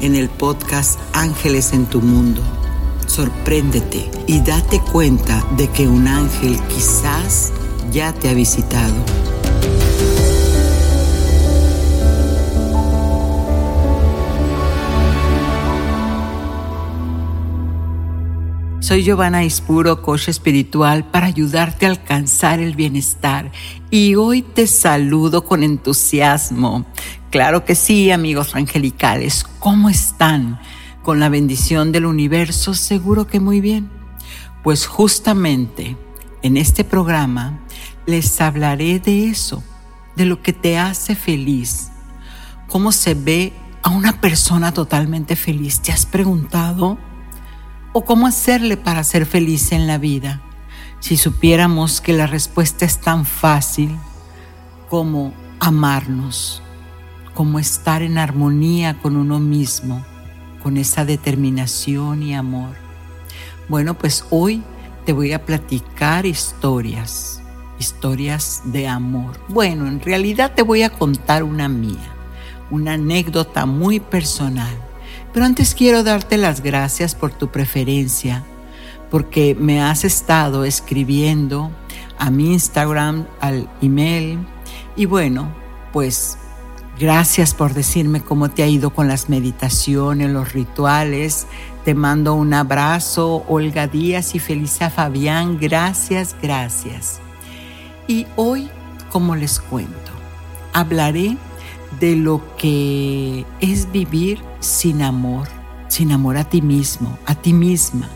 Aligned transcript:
en 0.00 0.14
el 0.14 0.28
podcast 0.28 0.98
Ángeles 1.12 1.72
en 1.72 1.86
tu 1.86 2.00
Mundo. 2.00 2.42
Sorpréndete 3.06 4.10
y 4.26 4.40
date 4.40 4.80
cuenta 4.80 5.44
de 5.56 5.68
que 5.68 5.88
un 5.88 6.08
ángel 6.08 6.58
quizás 6.68 7.52
ya 7.90 8.12
te 8.12 8.28
ha 8.28 8.34
visitado. 8.34 8.94
Soy 18.86 19.02
Giovanna 19.02 19.42
Ispuro, 19.42 20.00
coach 20.00 20.28
espiritual, 20.28 21.10
para 21.10 21.26
ayudarte 21.26 21.86
a 21.86 21.88
alcanzar 21.88 22.60
el 22.60 22.76
bienestar. 22.76 23.50
Y 23.90 24.14
hoy 24.14 24.42
te 24.42 24.68
saludo 24.68 25.44
con 25.44 25.64
entusiasmo. 25.64 26.86
Claro 27.36 27.66
que 27.66 27.74
sí, 27.74 28.10
amigos 28.10 28.54
angelicales. 28.54 29.44
¿Cómo 29.58 29.90
están? 29.90 30.58
Con 31.02 31.20
la 31.20 31.28
bendición 31.28 31.92
del 31.92 32.06
universo, 32.06 32.72
seguro 32.72 33.26
que 33.26 33.40
muy 33.40 33.60
bien. 33.60 33.90
Pues 34.64 34.86
justamente 34.86 35.98
en 36.40 36.56
este 36.56 36.82
programa 36.82 37.60
les 38.06 38.40
hablaré 38.40 39.00
de 39.00 39.28
eso, 39.28 39.62
de 40.16 40.24
lo 40.24 40.40
que 40.40 40.54
te 40.54 40.78
hace 40.78 41.14
feliz. 41.14 41.90
¿Cómo 42.68 42.90
se 42.90 43.12
ve 43.12 43.52
a 43.82 43.90
una 43.90 44.18
persona 44.18 44.72
totalmente 44.72 45.36
feliz? 45.36 45.82
¿Te 45.82 45.92
has 45.92 46.06
preguntado? 46.06 46.96
o 47.92 48.06
cómo 48.06 48.26
hacerle 48.26 48.78
para 48.78 49.04
ser 49.04 49.26
feliz 49.26 49.72
en 49.72 49.86
la 49.86 49.98
vida. 49.98 50.40
Si 51.00 51.18
supiéramos 51.18 52.00
que 52.00 52.14
la 52.14 52.26
respuesta 52.26 52.86
es 52.86 52.98
tan 52.98 53.26
fácil 53.26 53.94
como 54.88 55.34
amarnos, 55.60 56.62
como 57.36 57.60
estar 57.60 58.02
en 58.02 58.18
armonía 58.18 58.98
con 59.00 59.16
uno 59.16 59.38
mismo, 59.38 60.04
con 60.60 60.76
esa 60.76 61.04
determinación 61.04 62.24
y 62.24 62.34
amor. 62.34 62.74
Bueno, 63.68 63.94
pues 63.94 64.24
hoy 64.30 64.64
te 65.04 65.12
voy 65.12 65.32
a 65.32 65.44
platicar 65.44 66.26
historias, 66.26 67.40
historias 67.78 68.62
de 68.64 68.88
amor. 68.88 69.38
Bueno, 69.46 69.86
en 69.86 70.00
realidad 70.00 70.54
te 70.56 70.62
voy 70.62 70.82
a 70.82 70.90
contar 70.90 71.44
una 71.44 71.68
mía, 71.68 72.12
una 72.72 72.94
anécdota 72.94 73.66
muy 73.66 74.00
personal 74.00 74.76
pero 75.36 75.44
antes 75.44 75.74
quiero 75.74 76.02
darte 76.02 76.38
las 76.38 76.62
gracias 76.62 77.14
por 77.14 77.30
tu 77.30 77.48
preferencia, 77.48 78.42
porque 79.10 79.54
me 79.54 79.82
has 79.82 80.02
estado 80.02 80.64
escribiendo 80.64 81.70
a 82.18 82.30
mi 82.30 82.54
Instagram, 82.54 83.26
al 83.38 83.68
email. 83.82 84.38
Y 84.96 85.04
bueno, 85.04 85.52
pues 85.92 86.38
gracias 86.98 87.54
por 87.54 87.74
decirme 87.74 88.20
cómo 88.20 88.50
te 88.50 88.62
ha 88.62 88.66
ido 88.66 88.90
con 88.90 89.08
las 89.08 89.28
meditaciones, 89.28 90.30
los 90.30 90.52
rituales. 90.52 91.46
Te 91.84 91.94
mando 91.94 92.34
un 92.34 92.52
abrazo, 92.54 93.44
Olga 93.48 93.86
Díaz 93.86 94.34
y 94.34 94.38
Felisa 94.38 94.90
Fabián. 94.90 95.58
Gracias, 95.58 96.34
gracias. 96.42 97.20
Y 98.08 98.26
hoy, 98.36 98.68
como 99.10 99.36
les 99.36 99.60
cuento, 99.60 100.12
hablaré 100.72 101.36
de 102.00 102.16
lo 102.16 102.42
que 102.56 103.44
es 103.60 103.90
vivir 103.90 104.40
sin 104.60 105.02
amor, 105.02 105.48
sin 105.88 106.12
amor 106.12 106.36
a 106.36 106.44
ti 106.44 106.60
mismo, 106.60 107.18
a 107.26 107.34
ti 107.34 107.52
misma, 107.52 108.08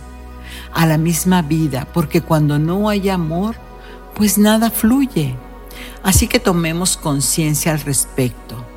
a 0.75 0.87
la 0.87 0.99
misma 0.99 1.43
vida, 1.43 1.87
porque 1.93 2.21
cuando 2.21 2.59
no 2.59 2.89
hay 2.89 3.09
amor, 3.09 3.57
pues 4.15 4.37
nada 4.39 4.71
fluye. 4.71 5.37
Así 6.03 6.27
que 6.27 6.41
tomemos 6.41 6.97
conciencia 6.97 7.73
al 7.73 7.81
respecto. 7.81 8.70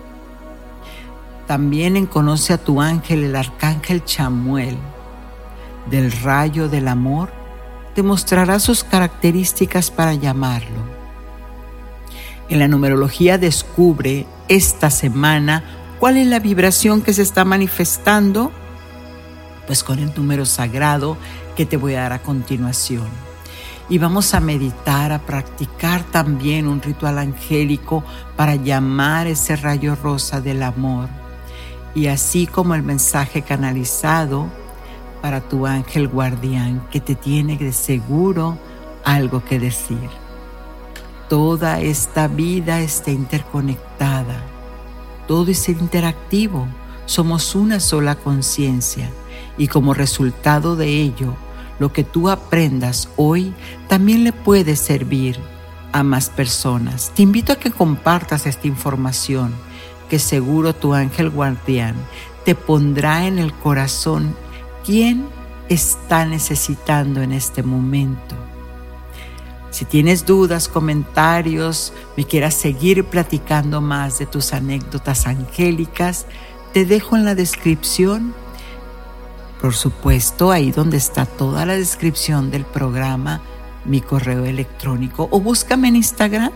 También 1.47 1.97
en 1.97 2.05
Conoce 2.05 2.53
a 2.53 2.57
tu 2.57 2.81
ángel, 2.81 3.23
el 3.23 3.35
arcángel 3.35 4.03
Chamuel, 4.05 4.77
del 5.89 6.11
rayo 6.11 6.69
del 6.69 6.87
amor, 6.87 7.29
te 7.93 8.01
mostrará 8.01 8.59
sus 8.59 8.83
características 8.83 9.91
para 9.91 10.13
llamarlo. 10.13 10.81
En 12.49 12.59
la 12.59 12.67
numerología 12.67 13.37
descubre 13.37 14.25
esta 14.47 14.89
semana 14.89 15.63
cuál 15.99 16.17
es 16.17 16.27
la 16.27 16.39
vibración 16.39 17.01
que 17.01 17.13
se 17.13 17.21
está 17.21 17.45
manifestando, 17.45 18.51
pues 19.67 19.83
con 19.83 19.99
el 19.99 20.13
número 20.15 20.45
sagrado 20.45 21.17
que 21.55 21.65
te 21.65 21.77
voy 21.77 21.95
a 21.95 22.01
dar 22.01 22.13
a 22.13 22.21
continuación. 22.21 23.07
Y 23.89 23.97
vamos 23.97 24.33
a 24.33 24.39
meditar, 24.39 25.11
a 25.11 25.19
practicar 25.19 26.03
también 26.03 26.67
un 26.67 26.81
ritual 26.81 27.17
angélico 27.17 28.03
para 28.35 28.55
llamar 28.55 29.27
ese 29.27 29.55
rayo 29.55 29.95
rosa 29.95 30.41
del 30.41 30.63
amor. 30.63 31.22
Y 31.95 32.07
así 32.07 32.47
como 32.47 32.75
el 32.75 32.83
mensaje 32.83 33.41
canalizado 33.41 34.47
para 35.21 35.41
tu 35.41 35.65
ángel 35.65 36.07
guardián 36.07 36.85
que 36.91 36.99
te 36.99 37.15
tiene 37.15 37.57
de 37.57 37.71
seguro 37.71 38.57
algo 39.05 39.43
que 39.43 39.59
decir. 39.59 40.09
Toda 41.29 41.79
esta 41.79 42.27
vida 42.27 42.81
está 42.81 43.11
interconectada. 43.11 44.43
Todo 45.27 45.49
es 45.51 45.69
interactivo. 45.69 46.67
Somos 47.05 47.55
una 47.55 47.79
sola 47.79 48.15
conciencia 48.15 49.09
y 49.57 49.67
como 49.67 49.93
resultado 49.93 50.75
de 50.75 51.01
ello, 51.01 51.35
lo 51.79 51.93
que 51.93 52.03
tú 52.03 52.29
aprendas 52.29 53.09
hoy 53.15 53.53
también 53.87 54.23
le 54.23 54.33
puede 54.33 54.75
servir 54.75 55.37
a 55.91 56.03
más 56.03 56.29
personas. 56.29 57.11
Te 57.15 57.23
invito 57.23 57.53
a 57.53 57.57
que 57.57 57.71
compartas 57.71 58.45
esta 58.45 58.67
información 58.67 59.53
seguro 60.19 60.73
tu 60.73 60.93
ángel 60.93 61.29
guardián 61.29 61.95
te 62.45 62.55
pondrá 62.55 63.25
en 63.25 63.39
el 63.39 63.53
corazón 63.53 64.35
quién 64.85 65.25
está 65.69 66.25
necesitando 66.25 67.21
en 67.21 67.31
este 67.31 67.63
momento. 67.63 68.35
Si 69.71 69.85
tienes 69.85 70.25
dudas, 70.25 70.67
comentarios, 70.67 71.93
me 72.15 72.25
quieras 72.25 72.53
seguir 72.53 73.05
platicando 73.05 73.81
más 73.81 74.19
de 74.19 74.27
tus 74.27 74.53
anécdotas 74.53 75.25
angélicas, 75.25 76.27
te 76.73 76.85
dejo 76.85 77.15
en 77.15 77.25
la 77.25 77.33
descripción, 77.33 78.35
por 79.61 79.73
supuesto, 79.73 80.51
ahí 80.51 80.71
donde 80.71 80.97
está 80.97 81.25
toda 81.25 81.65
la 81.65 81.73
descripción 81.73 82.51
del 82.51 82.65
programa, 82.65 83.41
mi 83.85 84.01
correo 84.01 84.45
electrónico 84.45 85.27
o 85.31 85.39
búscame 85.39 85.87
en 85.87 85.95
Instagram, 85.95 86.51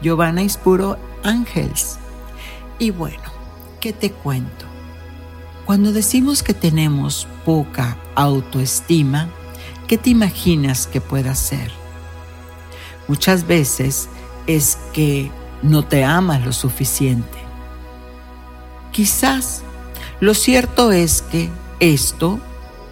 Giovanna 0.00 0.42
Ispuro 0.42 0.96
Ángels. 1.24 1.98
Y 2.78 2.90
bueno, 2.90 3.22
¿qué 3.80 3.92
te 3.92 4.12
cuento? 4.12 4.66
Cuando 5.66 5.92
decimos 5.92 6.42
que 6.42 6.54
tenemos 6.54 7.26
poca 7.44 7.98
autoestima, 8.14 9.28
¿qué 9.86 9.98
te 9.98 10.10
imaginas 10.10 10.86
que 10.86 11.00
pueda 11.00 11.34
ser? 11.34 11.70
Muchas 13.08 13.46
veces 13.46 14.08
es 14.46 14.78
que 14.92 15.30
no 15.62 15.84
te 15.84 16.04
amas 16.04 16.44
lo 16.44 16.52
suficiente. 16.52 17.38
Quizás 18.92 19.62
lo 20.20 20.34
cierto 20.34 20.92
es 20.92 21.22
que 21.22 21.48
esto 21.80 22.38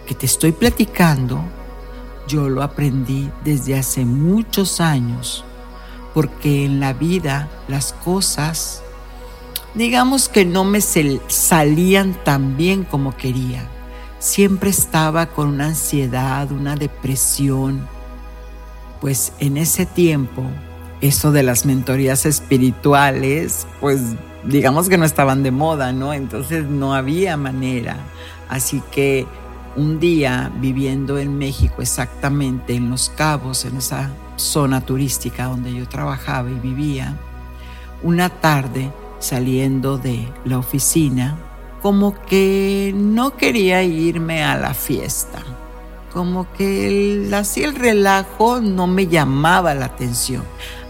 que 0.06 0.14
te 0.14 0.26
estoy 0.26 0.52
platicando, 0.52 1.42
yo 2.28 2.48
lo 2.48 2.62
aprendí 2.62 3.30
desde 3.44 3.78
hace 3.78 4.04
muchos 4.04 4.80
años, 4.80 5.44
porque 6.14 6.64
en 6.64 6.80
la 6.80 6.92
vida 6.92 7.48
las 7.68 7.92
cosas, 7.92 8.82
digamos 9.76 10.28
que 10.30 10.44
no 10.44 10.64
me 10.64 10.80
salían 10.80 12.14
tan 12.24 12.56
bien 12.56 12.84
como 12.84 13.16
quería. 13.16 13.68
Siempre 14.18 14.70
estaba 14.70 15.26
con 15.26 15.48
una 15.48 15.66
ansiedad, 15.66 16.50
una 16.50 16.74
depresión, 16.76 17.86
pues 19.00 19.34
en 19.38 19.58
ese 19.58 19.84
tiempo, 19.84 20.42
eso 21.02 21.30
de 21.30 21.42
las 21.42 21.66
mentorías 21.66 22.24
espirituales, 22.24 23.66
pues 23.80 24.00
digamos 24.44 24.88
que 24.88 24.96
no 24.96 25.04
estaban 25.04 25.42
de 25.42 25.50
moda, 25.50 25.92
¿no? 25.92 26.14
Entonces 26.14 26.64
no 26.64 26.94
había 26.94 27.36
manera. 27.36 27.98
Así 28.48 28.82
que 28.90 29.26
un 29.76 30.00
día 30.00 30.50
viviendo 30.56 31.18
en 31.18 31.36
México, 31.36 31.82
exactamente 31.82 32.74
en 32.74 32.88
Los 32.88 33.10
Cabos, 33.10 33.66
en 33.66 33.76
esa 33.76 34.10
zona 34.36 34.80
turística 34.80 35.44
donde 35.44 35.74
yo 35.74 35.86
trabajaba 35.86 36.50
y 36.50 36.54
vivía, 36.54 37.14
una 38.02 38.30
tarde 38.30 38.90
saliendo 39.18 39.98
de 39.98 40.28
la 40.44 40.58
oficina, 40.58 41.38
como 41.82 42.14
que 42.26 42.92
no 42.94 43.36
quería 43.36 43.82
irme 43.82 44.42
a 44.42 44.56
la 44.56 44.74
fiesta, 44.74 45.42
como 46.12 46.50
que 46.52 47.28
así 47.34 47.62
el 47.62 47.74
relajo 47.74 48.60
no 48.60 48.86
me 48.86 49.06
llamaba 49.06 49.74
la 49.74 49.86
atención, 49.86 50.42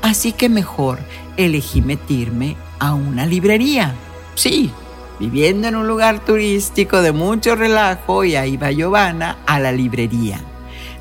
así 0.02 0.32
que 0.32 0.48
mejor 0.48 0.98
elegí 1.36 1.82
meterme 1.82 2.56
a 2.78 2.94
una 2.94 3.26
librería. 3.26 3.94
Sí, 4.34 4.70
viviendo 5.18 5.68
en 5.68 5.76
un 5.76 5.88
lugar 5.88 6.24
turístico 6.24 7.02
de 7.02 7.12
mucho 7.12 7.56
relajo 7.56 8.24
y 8.24 8.36
ahí 8.36 8.56
va 8.56 8.70
Giovanna 8.70 9.38
a 9.46 9.58
la 9.58 9.72
librería. 9.72 10.40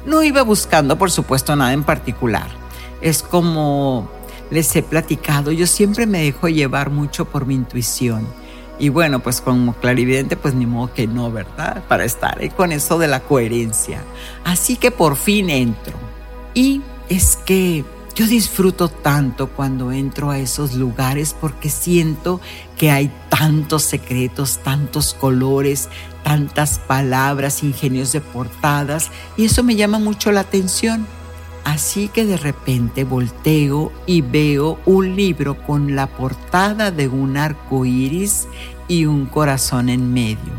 No 0.06 0.24
iba 0.24 0.44
buscando, 0.44 0.98
por 0.98 1.12
supuesto, 1.12 1.56
nada 1.56 1.74
en 1.74 1.84
particular. 1.84 2.48
Es 3.02 3.24
como 3.24 4.10
les 4.52 4.76
he 4.76 4.84
platicado, 4.84 5.52
yo 5.52 5.68
siempre 5.68 6.06
me 6.06 6.24
dejo 6.24 6.48
llevar 6.48 6.90
mucho 6.90 7.26
por 7.26 7.46
mi 7.46 7.56
intuición. 7.56 8.28
Y 8.78 8.90
bueno, 8.90 9.20
pues 9.22 9.40
como 9.40 9.74
clarividente, 9.76 10.36
pues 10.36 10.54
ni 10.54 10.66
modo 10.66 10.94
que 10.94 11.08
no, 11.08 11.32
¿verdad? 11.32 11.84
Para 11.88 12.04
estar 12.04 12.40
ahí 12.40 12.50
con 12.50 12.72
eso 12.72 12.98
de 12.98 13.08
la 13.08 13.22
coherencia. 13.22 14.04
Así 14.44 14.76
que 14.76 14.92
por 14.92 15.16
fin 15.16 15.50
entro. 15.50 15.94
Y 16.54 16.82
es 17.08 17.38
que 17.38 17.86
yo 18.16 18.28
disfruto 18.28 18.88
tanto 18.88 19.48
cuando 19.48 19.92
entro 19.92 20.30
a 20.30 20.40
esos 20.40 20.74
lugares 20.74 21.36
porque 21.40 21.70
siento 21.70 22.40
que 22.78 22.90
hay 22.90 23.12
tantos 23.30 23.84
secretos, 23.84 24.60
tantos 24.64 25.14
colores, 25.14 25.90
tantas 26.24 26.80
palabras, 26.80 27.62
ingenios 27.62 28.14
de 28.14 28.22
portadas 28.22 29.12
y 29.36 29.46
eso 29.46 29.64
me 29.64 29.76
llama 29.76 30.00
mucho 30.00 30.32
la 30.32 30.42
atención. 30.42 31.06
Así 31.66 32.08
que 32.08 32.26
de 32.26 32.38
repente 32.38 33.04
volteo 33.04 33.92
y 34.06 34.22
veo 34.22 34.80
un 34.86 35.18
libro 35.18 35.62
con 35.66 35.96
la 35.96 36.08
portada 36.08 36.92
de 36.92 37.10
un 37.10 37.36
arco 37.36 37.86
iris 37.86 38.48
y 38.88 39.06
un 39.06 39.26
corazón 39.26 39.90
en 39.90 40.14
medio. 40.14 40.54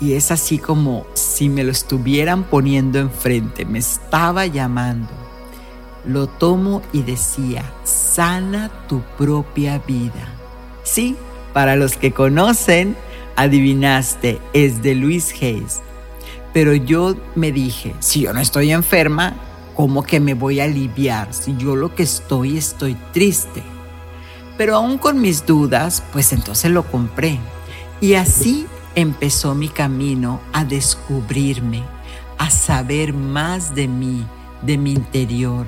Y 0.00 0.12
es 0.12 0.30
así 0.30 0.58
como 0.58 1.06
si 1.14 1.48
me 1.48 1.64
lo 1.64 1.72
estuvieran 1.72 2.44
poniendo 2.44 3.00
enfrente, 3.00 3.64
me 3.64 3.80
estaba 3.80 4.46
llamando 4.46 5.24
lo 6.06 6.26
tomo 6.26 6.82
y 6.92 7.02
decía, 7.02 7.72
sana 7.84 8.70
tu 8.88 9.00
propia 9.16 9.78
vida. 9.78 10.28
Sí, 10.82 11.16
para 11.52 11.76
los 11.76 11.96
que 11.96 12.12
conocen, 12.12 12.96
adivinaste, 13.36 14.38
es 14.52 14.82
de 14.82 14.94
Luis 14.94 15.32
Hayes. 15.40 15.80
Pero 16.52 16.74
yo 16.74 17.16
me 17.34 17.52
dije, 17.52 17.94
si 18.00 18.22
yo 18.22 18.32
no 18.32 18.40
estoy 18.40 18.70
enferma, 18.72 19.34
¿cómo 19.74 20.02
que 20.02 20.20
me 20.20 20.34
voy 20.34 20.60
a 20.60 20.64
aliviar? 20.64 21.32
Si 21.34 21.56
yo 21.56 21.76
lo 21.76 21.94
que 21.94 22.04
estoy, 22.04 22.56
estoy 22.56 22.96
triste. 23.12 23.62
Pero 24.56 24.76
aún 24.76 24.98
con 24.98 25.20
mis 25.20 25.44
dudas, 25.44 26.02
pues 26.12 26.32
entonces 26.32 26.70
lo 26.70 26.84
compré. 26.84 27.38
Y 28.00 28.14
así 28.14 28.66
empezó 28.94 29.54
mi 29.54 29.68
camino 29.68 30.40
a 30.52 30.64
descubrirme, 30.64 31.82
a 32.38 32.50
saber 32.50 33.12
más 33.12 33.74
de 33.74 33.88
mí, 33.88 34.26
de 34.62 34.78
mi 34.78 34.92
interior 34.92 35.66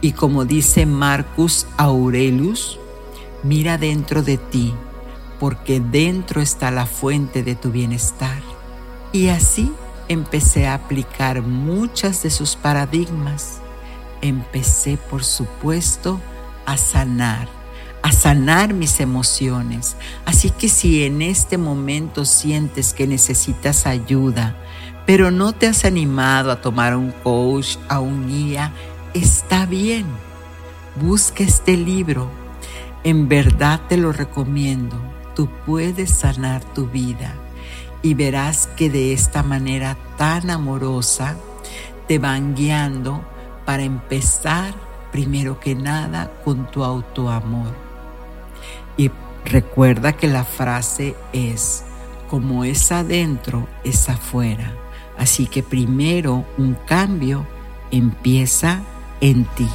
y 0.00 0.12
como 0.12 0.44
dice 0.44 0.86
Marcus 0.86 1.66
Aurelius, 1.76 2.78
mira 3.42 3.78
dentro 3.78 4.22
de 4.22 4.36
ti, 4.36 4.74
porque 5.40 5.80
dentro 5.80 6.40
está 6.40 6.70
la 6.70 6.86
fuente 6.86 7.42
de 7.42 7.54
tu 7.54 7.70
bienestar. 7.70 8.40
Y 9.12 9.28
así 9.28 9.72
empecé 10.08 10.66
a 10.66 10.74
aplicar 10.74 11.42
muchas 11.42 12.22
de 12.22 12.30
sus 12.30 12.56
paradigmas. 12.56 13.60
Empecé, 14.22 14.96
por 14.96 15.24
supuesto, 15.24 16.20
a 16.64 16.76
sanar, 16.76 17.48
a 18.02 18.12
sanar 18.12 18.72
mis 18.72 19.00
emociones. 19.00 19.96
Así 20.24 20.50
que 20.50 20.68
si 20.68 21.04
en 21.04 21.22
este 21.22 21.58
momento 21.58 22.24
sientes 22.24 22.92
que 22.94 23.06
necesitas 23.06 23.86
ayuda, 23.86 24.56
pero 25.06 25.30
no 25.30 25.52
te 25.52 25.66
has 25.66 25.84
animado 25.84 26.50
a 26.50 26.60
tomar 26.60 26.96
un 26.96 27.12
coach, 27.12 27.76
a 27.88 28.00
un 28.00 28.28
guía, 28.28 28.72
está 29.14 29.66
bien, 29.66 30.06
busca 31.00 31.44
este 31.44 31.76
libro. 31.76 32.30
En 33.04 33.28
verdad 33.28 33.80
te 33.88 33.96
lo 33.96 34.12
recomiendo. 34.12 35.00
Tú 35.36 35.48
puedes 35.64 36.10
sanar 36.10 36.64
tu 36.64 36.86
vida 36.86 37.34
y 38.06 38.14
verás 38.14 38.68
que 38.76 38.88
de 38.88 39.12
esta 39.12 39.42
manera 39.42 39.96
tan 40.16 40.48
amorosa 40.48 41.34
te 42.06 42.20
van 42.20 42.54
guiando 42.54 43.20
para 43.64 43.82
empezar 43.82 44.74
primero 45.10 45.58
que 45.58 45.74
nada 45.74 46.30
con 46.44 46.70
tu 46.70 46.84
autoamor. 46.84 47.74
Y 48.96 49.10
recuerda 49.44 50.12
que 50.12 50.28
la 50.28 50.44
frase 50.44 51.16
es, 51.32 51.84
como 52.30 52.64
es 52.64 52.92
adentro, 52.92 53.66
es 53.82 54.08
afuera. 54.08 54.72
Así 55.18 55.48
que 55.48 55.64
primero 55.64 56.44
un 56.58 56.74
cambio 56.86 57.44
empieza 57.90 58.82
en 59.20 59.46
ti. 59.56 59.68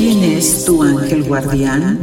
¿Quién 0.00 0.24
es 0.24 0.64
tu 0.64 0.82
ángel 0.82 1.24
guardián? 1.24 1.98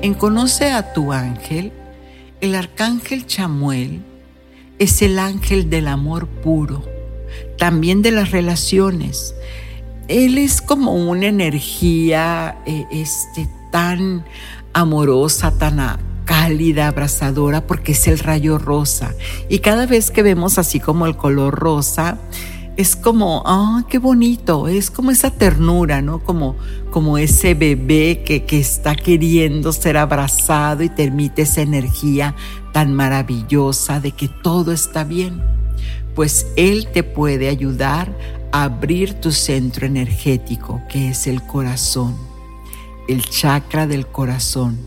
En 0.00 0.14
Conoce 0.14 0.70
a 0.72 0.94
tu 0.94 1.12
ángel, 1.12 1.70
el 2.40 2.54
arcángel 2.54 3.26
Chamuel 3.26 4.00
es 4.78 5.02
el 5.02 5.18
ángel 5.18 5.68
del 5.68 5.88
amor 5.88 6.28
puro, 6.28 6.82
también 7.58 8.00
de 8.00 8.12
las 8.12 8.30
relaciones, 8.30 9.34
él 10.08 10.38
es 10.38 10.62
como 10.62 10.94
una 10.94 11.26
energía 11.26 12.56
eh, 12.64 12.86
este, 12.90 13.50
tan 13.70 14.24
amorosa, 14.72 15.50
tan 15.58 15.98
cálida, 16.24 16.88
abrazadora, 16.88 17.66
porque 17.66 17.92
es 17.92 18.08
el 18.08 18.18
rayo 18.18 18.56
rosa. 18.56 19.14
Y 19.50 19.58
cada 19.58 19.84
vez 19.84 20.10
que 20.10 20.22
vemos 20.22 20.56
así 20.56 20.80
como 20.80 21.04
el 21.04 21.18
color 21.18 21.54
rosa, 21.54 22.18
es 22.76 22.94
como, 22.94 23.42
ah, 23.46 23.84
qué 23.88 23.98
bonito, 23.98 24.68
es 24.68 24.90
como 24.90 25.10
esa 25.10 25.30
ternura, 25.30 26.02
¿no? 26.02 26.22
Como, 26.22 26.56
como 26.90 27.16
ese 27.16 27.54
bebé 27.54 28.22
que, 28.24 28.44
que 28.44 28.58
está 28.58 28.94
queriendo 28.94 29.72
ser 29.72 29.96
abrazado 29.96 30.82
y 30.82 30.90
te 30.90 31.04
emite 31.04 31.42
esa 31.42 31.62
energía 31.62 32.34
tan 32.72 32.92
maravillosa 32.92 34.00
de 34.00 34.12
que 34.12 34.28
todo 34.28 34.72
está 34.72 35.04
bien. 35.04 35.42
Pues 36.14 36.46
Él 36.56 36.88
te 36.92 37.02
puede 37.02 37.48
ayudar 37.48 38.14
abrir 38.52 39.14
tu 39.14 39.32
centro 39.32 39.86
energético, 39.86 40.80
que 40.88 41.10
es 41.10 41.26
el 41.26 41.42
corazón, 41.42 42.16
el 43.08 43.22
chakra 43.28 43.86
del 43.86 44.06
corazón, 44.06 44.78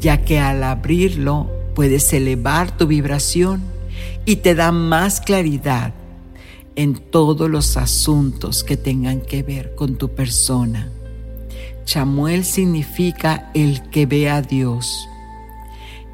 ya 0.00 0.24
que 0.24 0.38
al 0.38 0.62
abrirlo 0.62 1.50
puedes 1.74 2.12
elevar 2.12 2.76
tu 2.76 2.86
vibración 2.86 3.62
y 4.24 4.36
te 4.36 4.54
da 4.54 4.72
más 4.72 5.20
claridad 5.20 5.94
en 6.78 6.94
todos 6.94 7.50
los 7.50 7.76
asuntos 7.76 8.62
que 8.62 8.76
tengan 8.76 9.20
que 9.20 9.42
ver 9.42 9.74
con 9.74 9.96
tu 9.96 10.10
persona. 10.10 10.88
Chamuel 11.84 12.44
significa 12.44 13.50
el 13.52 13.90
que 13.90 14.06
ve 14.06 14.30
a 14.30 14.42
Dios 14.42 15.08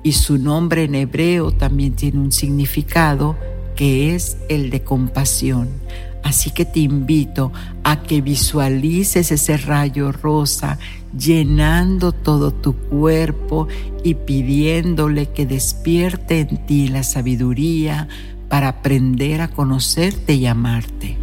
y 0.02 0.12
su 0.12 0.38
nombre 0.38 0.84
en 0.84 0.94
hebreo 0.94 1.52
también 1.52 1.92
tiene 1.92 2.18
un 2.18 2.32
significado 2.32 3.36
que 3.76 4.14
es 4.14 4.38
el 4.48 4.70
de 4.70 4.82
compasión. 4.82 5.68
Así 6.22 6.50
que 6.50 6.64
te 6.64 6.80
invito 6.80 7.52
a 7.82 8.02
que 8.02 8.22
visualices 8.22 9.32
ese 9.32 9.58
rayo 9.58 10.12
rosa 10.12 10.78
llenando 11.14 12.12
todo 12.12 12.52
tu 12.54 12.74
cuerpo 12.74 13.68
y 14.02 14.14
pidiéndole 14.14 15.26
que 15.26 15.44
despierte 15.44 16.40
en 16.40 16.64
ti 16.66 16.88
la 16.88 17.02
sabiduría 17.02 18.08
para 18.48 18.68
aprender 18.68 19.40
a 19.40 19.48
conocerte 19.48 20.34
y 20.34 20.46
amarte. 20.46 21.18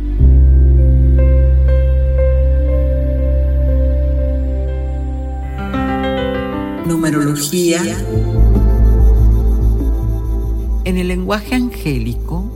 Numerología. 6.85 7.81
En 10.83 10.97
el 10.97 11.07
lenguaje 11.07 11.55
angélico, 11.55 12.51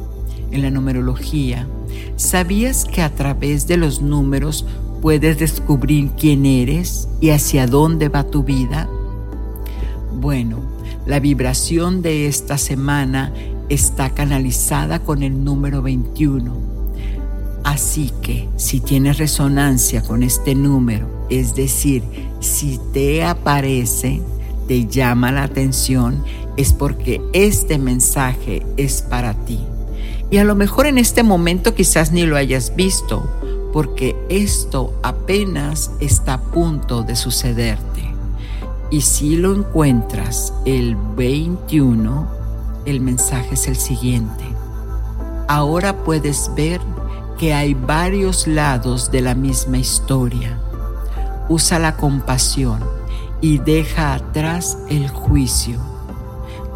en 0.51 0.61
la 0.61 0.71
numerología, 0.71 1.67
¿sabías 2.15 2.85
que 2.85 3.01
a 3.01 3.09
través 3.13 3.67
de 3.67 3.77
los 3.77 4.01
números 4.01 4.65
puedes 5.01 5.37
descubrir 5.37 6.09
quién 6.17 6.45
eres 6.45 7.07
y 7.21 7.29
hacia 7.29 7.67
dónde 7.67 8.09
va 8.09 8.23
tu 8.23 8.43
vida? 8.43 8.89
Bueno, 10.11 10.59
la 11.05 11.19
vibración 11.19 12.01
de 12.01 12.27
esta 12.27 12.57
semana 12.57 13.31
está 13.69 14.11
canalizada 14.11 14.99
con 14.99 15.23
el 15.23 15.43
número 15.43 15.81
21. 15.81 16.53
Así 17.63 18.11
que 18.21 18.47
si 18.57 18.79
tienes 18.79 19.17
resonancia 19.17 20.01
con 20.03 20.21
este 20.21 20.53
número, 20.53 21.07
es 21.29 21.55
decir, 21.55 22.03
si 22.39 22.79
te 22.93 23.23
aparece, 23.23 24.21
te 24.67 24.85
llama 24.85 25.31
la 25.31 25.43
atención, 25.43 26.23
es 26.57 26.73
porque 26.73 27.21
este 27.33 27.77
mensaje 27.79 28.65
es 28.77 29.01
para 29.01 29.33
ti. 29.45 29.59
Y 30.29 30.37
a 30.37 30.43
lo 30.43 30.55
mejor 30.55 30.85
en 30.85 30.97
este 30.97 31.23
momento 31.23 31.73
quizás 31.75 32.11
ni 32.11 32.25
lo 32.25 32.35
hayas 32.37 32.75
visto, 32.75 33.27
porque 33.73 34.15
esto 34.29 34.97
apenas 35.03 35.91
está 35.99 36.35
a 36.35 36.41
punto 36.41 37.03
de 37.03 37.15
sucederte. 37.15 38.03
Y 38.91 39.01
si 39.01 39.37
lo 39.37 39.55
encuentras 39.55 40.53
el 40.65 40.95
21, 40.95 42.44
el 42.85 43.01
mensaje 43.01 43.55
es 43.55 43.67
el 43.67 43.75
siguiente. 43.75 44.43
Ahora 45.47 46.03
puedes 46.03 46.51
ver 46.55 46.81
que 47.37 47.53
hay 47.53 47.73
varios 47.73 48.47
lados 48.47 49.11
de 49.11 49.21
la 49.21 49.35
misma 49.35 49.77
historia. 49.77 50.59
Usa 51.49 51.79
la 51.79 51.97
compasión 51.97 52.79
y 53.41 53.59
deja 53.59 54.13
atrás 54.13 54.77
el 54.89 55.09
juicio. 55.09 55.79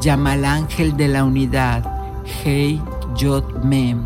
Llama 0.01 0.33
al 0.33 0.45
ángel 0.45 0.95
de 0.97 1.07
la 1.07 1.23
unidad, 1.23 1.83
Hei 2.43 2.81
Yod 3.15 3.63
Mem 3.63 4.03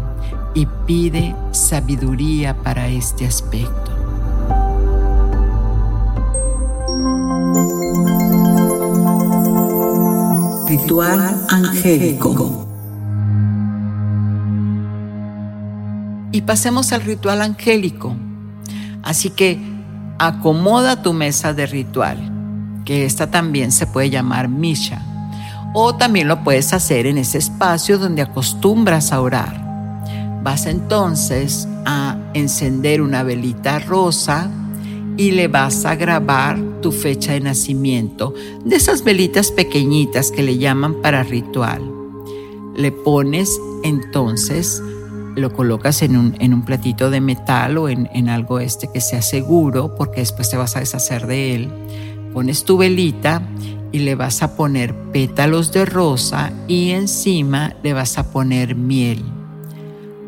y 0.53 0.67
pide 0.86 1.36
sabiduría 1.51 2.55
para 2.55 2.88
este 2.88 3.25
aspecto. 3.25 3.82
Ritual 10.73 11.45
angélico. 11.49 12.67
Y 16.31 16.41
pasemos 16.41 16.91
al 16.93 17.01
ritual 17.01 17.43
angélico. 17.43 18.15
Así 19.03 19.29
que 19.29 19.59
acomoda 20.17 21.03
tu 21.03 21.13
mesa 21.13 21.53
de 21.53 21.67
ritual, 21.67 22.17
que 22.85 23.05
esta 23.05 23.29
también 23.29 23.71
se 23.71 23.85
puede 23.85 24.09
llamar 24.09 24.47
Misha, 24.49 24.99
o 25.75 25.93
también 25.95 26.27
lo 26.27 26.43
puedes 26.43 26.73
hacer 26.73 27.05
en 27.05 27.19
ese 27.19 27.37
espacio 27.37 27.99
donde 27.99 28.23
acostumbras 28.23 29.11
a 29.11 29.21
orar 29.21 29.63
Vas 30.43 30.65
entonces 30.65 31.69
a 31.85 32.17
encender 32.33 33.01
una 33.01 33.21
velita 33.21 33.77
rosa 33.77 34.49
y 35.17 35.32
le 35.32 35.48
vas 35.48 35.86
a 35.86 35.96
grabar 35.96 36.60
tu 36.82 36.91
fecha 36.91 37.34
de 37.34 37.41
nacimiento, 37.41 38.34
de 38.65 38.75
esas 38.75 39.03
velitas 39.03 39.51
pequeñitas 39.51 40.32
que 40.32 40.43
le 40.43 40.58
llaman 40.58 41.01
para 41.01 41.24
ritual. 41.24 41.82
Le 42.75 42.91
pones 42.91 43.60
entonces, 43.84 44.82
lo 45.36 45.53
colocas 45.53 46.01
en 46.01 46.17
un, 46.17 46.36
en 46.39 46.53
un 46.53 46.65
platito 46.65 47.10
de 47.10 47.22
metal 47.22 47.77
o 47.77 47.89
en, 47.89 48.10
en 48.13 48.29
algo 48.29 48.60
este 48.60 48.88
que 48.91 49.01
sea 49.01 49.22
seguro, 49.22 49.96
porque 49.96 50.22
después 50.22 50.50
te 50.50 50.58
vas 50.58 50.75
a 50.75 50.79
deshacer 50.79 51.27
de 51.27 51.55
él. 51.55 51.70
Pones 52.34 52.63
tu 52.63 52.77
velita 52.77 53.41
y 53.91 54.00
le 54.00 54.15
vas 54.15 54.41
a 54.41 54.55
poner 54.55 54.96
pétalos 55.12 55.72
de 55.72 55.86
rosa 55.86 56.51
y 56.67 56.91
encima 56.91 57.75
le 57.84 57.93
vas 57.93 58.17
a 58.17 58.32
poner 58.32 58.75
miel 58.75 59.24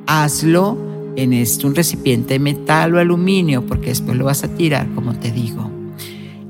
hazlo 0.07 0.77
en 1.15 1.33
este, 1.33 1.67
un 1.67 1.75
recipiente 1.75 2.35
de 2.35 2.39
metal 2.39 2.95
o 2.95 2.99
aluminio, 2.99 3.65
porque 3.65 3.89
después 3.89 4.17
lo 4.17 4.25
vas 4.25 4.43
a 4.43 4.49
tirar, 4.49 4.87
como 4.93 5.13
te 5.13 5.31
digo. 5.31 5.69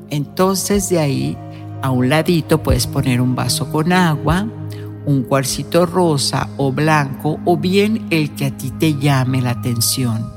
Entonces 0.09 0.89
de 0.89 0.99
ahí, 0.99 1.37
a 1.81 1.91
un 1.91 2.09
ladito 2.09 2.63
puedes 2.63 2.87
poner 2.87 3.21
un 3.21 3.35
vaso 3.35 3.71
con 3.71 3.91
agua, 3.91 4.47
un 5.05 5.23
cuarcito 5.23 5.85
rosa 5.85 6.49
o 6.57 6.71
blanco, 6.71 7.39
o 7.45 7.57
bien 7.57 8.07
el 8.09 8.31
que 8.31 8.45
a 8.45 8.57
ti 8.57 8.71
te 8.71 8.95
llame 8.95 9.41
la 9.41 9.51
atención. 9.51 10.33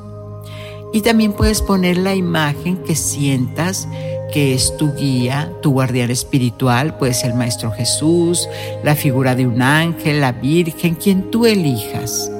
Y 0.92 1.02
también 1.02 1.32
puedes 1.32 1.62
poner 1.62 1.98
la 1.98 2.14
imagen 2.14 2.78
que 2.78 2.96
sientas 2.96 3.88
que 4.32 4.54
es 4.54 4.76
tu 4.76 4.94
guía, 4.94 5.50
tu 5.62 5.72
guardián 5.72 6.10
espiritual, 6.10 6.96
puede 6.98 7.14
ser 7.14 7.30
el 7.30 7.36
Maestro 7.36 7.70
Jesús, 7.70 8.48
la 8.84 8.94
figura 8.94 9.34
de 9.34 9.46
un 9.46 9.62
ángel, 9.62 10.20
la 10.20 10.32
Virgen, 10.32 10.94
quien 10.94 11.30
tú 11.30 11.46
elijas. 11.46 12.30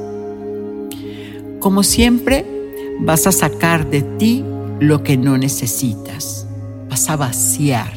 Como 1.60 1.82
siempre, 1.82 2.46
vas 3.00 3.26
a 3.26 3.32
sacar 3.32 3.90
de 3.90 4.02
ti 4.02 4.44
lo 4.78 5.02
que 5.02 5.16
no 5.16 5.36
necesitas. 5.36 6.46
Vas 6.88 7.10
a 7.10 7.16
vaciar. 7.16 7.92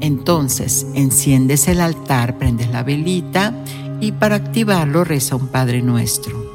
Entonces, 0.00 0.86
enciendes 0.94 1.68
el 1.68 1.80
altar, 1.82 2.38
prendes 2.38 2.70
la 2.70 2.82
velita 2.82 3.52
y 4.00 4.12
para 4.12 4.36
activarlo 4.36 5.04
reza 5.04 5.36
un 5.36 5.48
Padre 5.48 5.82
Nuestro. 5.82 6.46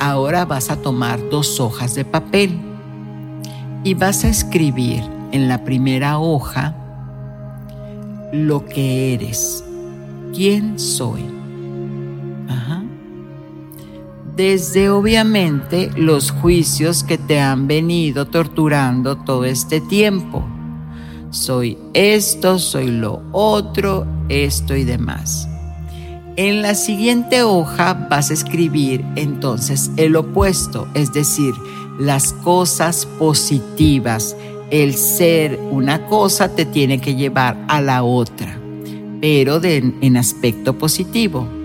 Ahora 0.00 0.44
vas 0.44 0.70
a 0.70 0.76
tomar 0.76 1.30
dos 1.30 1.60
hojas 1.60 1.94
de 1.94 2.04
papel 2.04 2.58
y 3.84 3.94
vas 3.94 4.24
a 4.24 4.28
escribir 4.28 5.02
en 5.32 5.48
la 5.48 5.64
primera 5.64 6.18
hoja 6.18 6.74
lo 8.32 8.66
que 8.66 9.14
eres, 9.14 9.64
quién 10.34 10.78
soy 10.78 11.35
desde 14.36 14.90
obviamente 14.90 15.90
los 15.96 16.30
juicios 16.30 17.02
que 17.02 17.16
te 17.16 17.40
han 17.40 17.66
venido 17.66 18.26
torturando 18.26 19.16
todo 19.16 19.46
este 19.46 19.80
tiempo. 19.80 20.44
Soy 21.30 21.78
esto, 21.94 22.58
soy 22.58 22.90
lo 22.90 23.22
otro, 23.32 24.06
esto 24.28 24.76
y 24.76 24.84
demás. 24.84 25.48
En 26.36 26.60
la 26.60 26.74
siguiente 26.74 27.42
hoja 27.42 27.94
vas 28.10 28.30
a 28.30 28.34
escribir 28.34 29.02
entonces 29.16 29.90
el 29.96 30.14
opuesto, 30.16 30.86
es 30.92 31.14
decir, 31.14 31.54
las 31.98 32.34
cosas 32.34 33.06
positivas. 33.18 34.36
El 34.70 34.94
ser 34.94 35.58
una 35.70 36.06
cosa 36.06 36.54
te 36.54 36.66
tiene 36.66 37.00
que 37.00 37.14
llevar 37.14 37.56
a 37.68 37.80
la 37.80 38.02
otra, 38.02 38.58
pero 39.20 39.60
en 39.62 40.16
aspecto 40.18 40.76
positivo. 40.76 41.55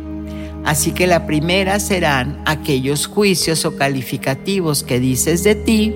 Así 0.65 0.91
que 0.91 1.07
la 1.07 1.25
primera 1.25 1.79
serán 1.79 2.41
aquellos 2.45 3.07
juicios 3.07 3.65
o 3.65 3.75
calificativos 3.75 4.83
que 4.83 4.99
dices 4.99 5.43
de 5.43 5.55
ti 5.55 5.95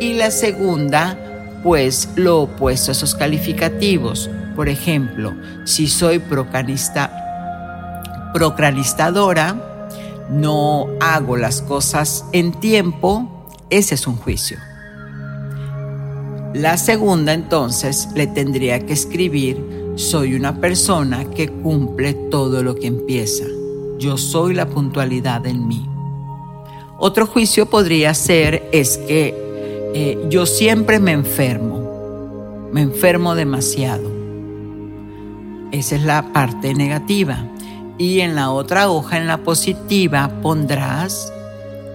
y 0.00 0.14
la 0.14 0.30
segunda, 0.30 1.60
pues 1.62 2.08
lo 2.16 2.42
opuesto 2.42 2.90
a 2.90 2.92
esos 2.92 3.14
calificativos. 3.14 4.30
Por 4.56 4.70
ejemplo, 4.70 5.34
si 5.66 5.86
soy 5.86 6.18
procranista, 6.18 7.12
procranistadora, 8.32 9.54
no 10.30 10.86
hago 11.00 11.36
las 11.36 11.60
cosas 11.60 12.24
en 12.32 12.58
tiempo, 12.58 13.48
ese 13.68 13.96
es 13.96 14.06
un 14.06 14.16
juicio. 14.16 14.56
La 16.54 16.78
segunda 16.78 17.34
entonces 17.34 18.08
le 18.14 18.26
tendría 18.26 18.86
que 18.86 18.94
escribir, 18.94 19.92
soy 19.96 20.34
una 20.34 20.58
persona 20.58 21.24
que 21.24 21.48
cumple 21.48 22.14
todo 22.14 22.62
lo 22.62 22.76
que 22.76 22.86
empieza 22.86 23.44
yo 24.00 24.16
soy 24.16 24.54
la 24.54 24.68
puntualidad 24.68 25.46
en 25.46 25.68
mí. 25.68 25.86
Otro 26.98 27.26
juicio 27.26 27.66
podría 27.66 28.14
ser 28.14 28.68
es 28.72 28.98
que 28.98 29.34
eh, 29.94 30.18
yo 30.28 30.46
siempre 30.46 30.98
me 30.98 31.12
enfermo, 31.12 32.68
me 32.72 32.80
enfermo 32.80 33.34
demasiado. 33.34 34.10
Esa 35.70 35.96
es 35.96 36.02
la 36.02 36.32
parte 36.32 36.74
negativa. 36.74 37.46
Y 37.98 38.20
en 38.20 38.34
la 38.34 38.50
otra 38.50 38.90
hoja, 38.90 39.18
en 39.18 39.26
la 39.26 39.38
positiva, 39.44 40.40
pondrás, 40.42 41.32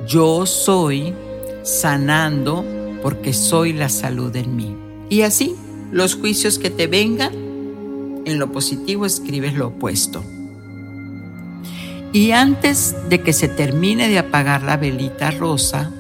yo 0.08 0.46
soy 0.46 1.16
sanando 1.64 2.64
porque 3.02 3.34
soy 3.34 3.74
la 3.74 3.90
salud 3.90 4.36
en 4.36 4.56
mí. 4.56 4.76
Y 5.10 5.22
así, 5.22 5.56
los 5.92 6.16
juicios 6.16 6.60
que 6.60 6.70
te 6.70 6.86
vengan, 6.86 7.34
en 8.26 8.38
lo 8.38 8.52
positivo 8.52 9.06
escribes 9.06 9.56
lo 9.56 9.68
opuesto. 9.68 10.24
Y 12.16 12.32
antes 12.32 12.96
de 13.10 13.20
que 13.20 13.34
se 13.34 13.50
termine 13.50 14.08
de 14.08 14.18
apagar 14.18 14.64
la 14.64 14.78
velita 14.78 15.32
rosa, 15.32 15.92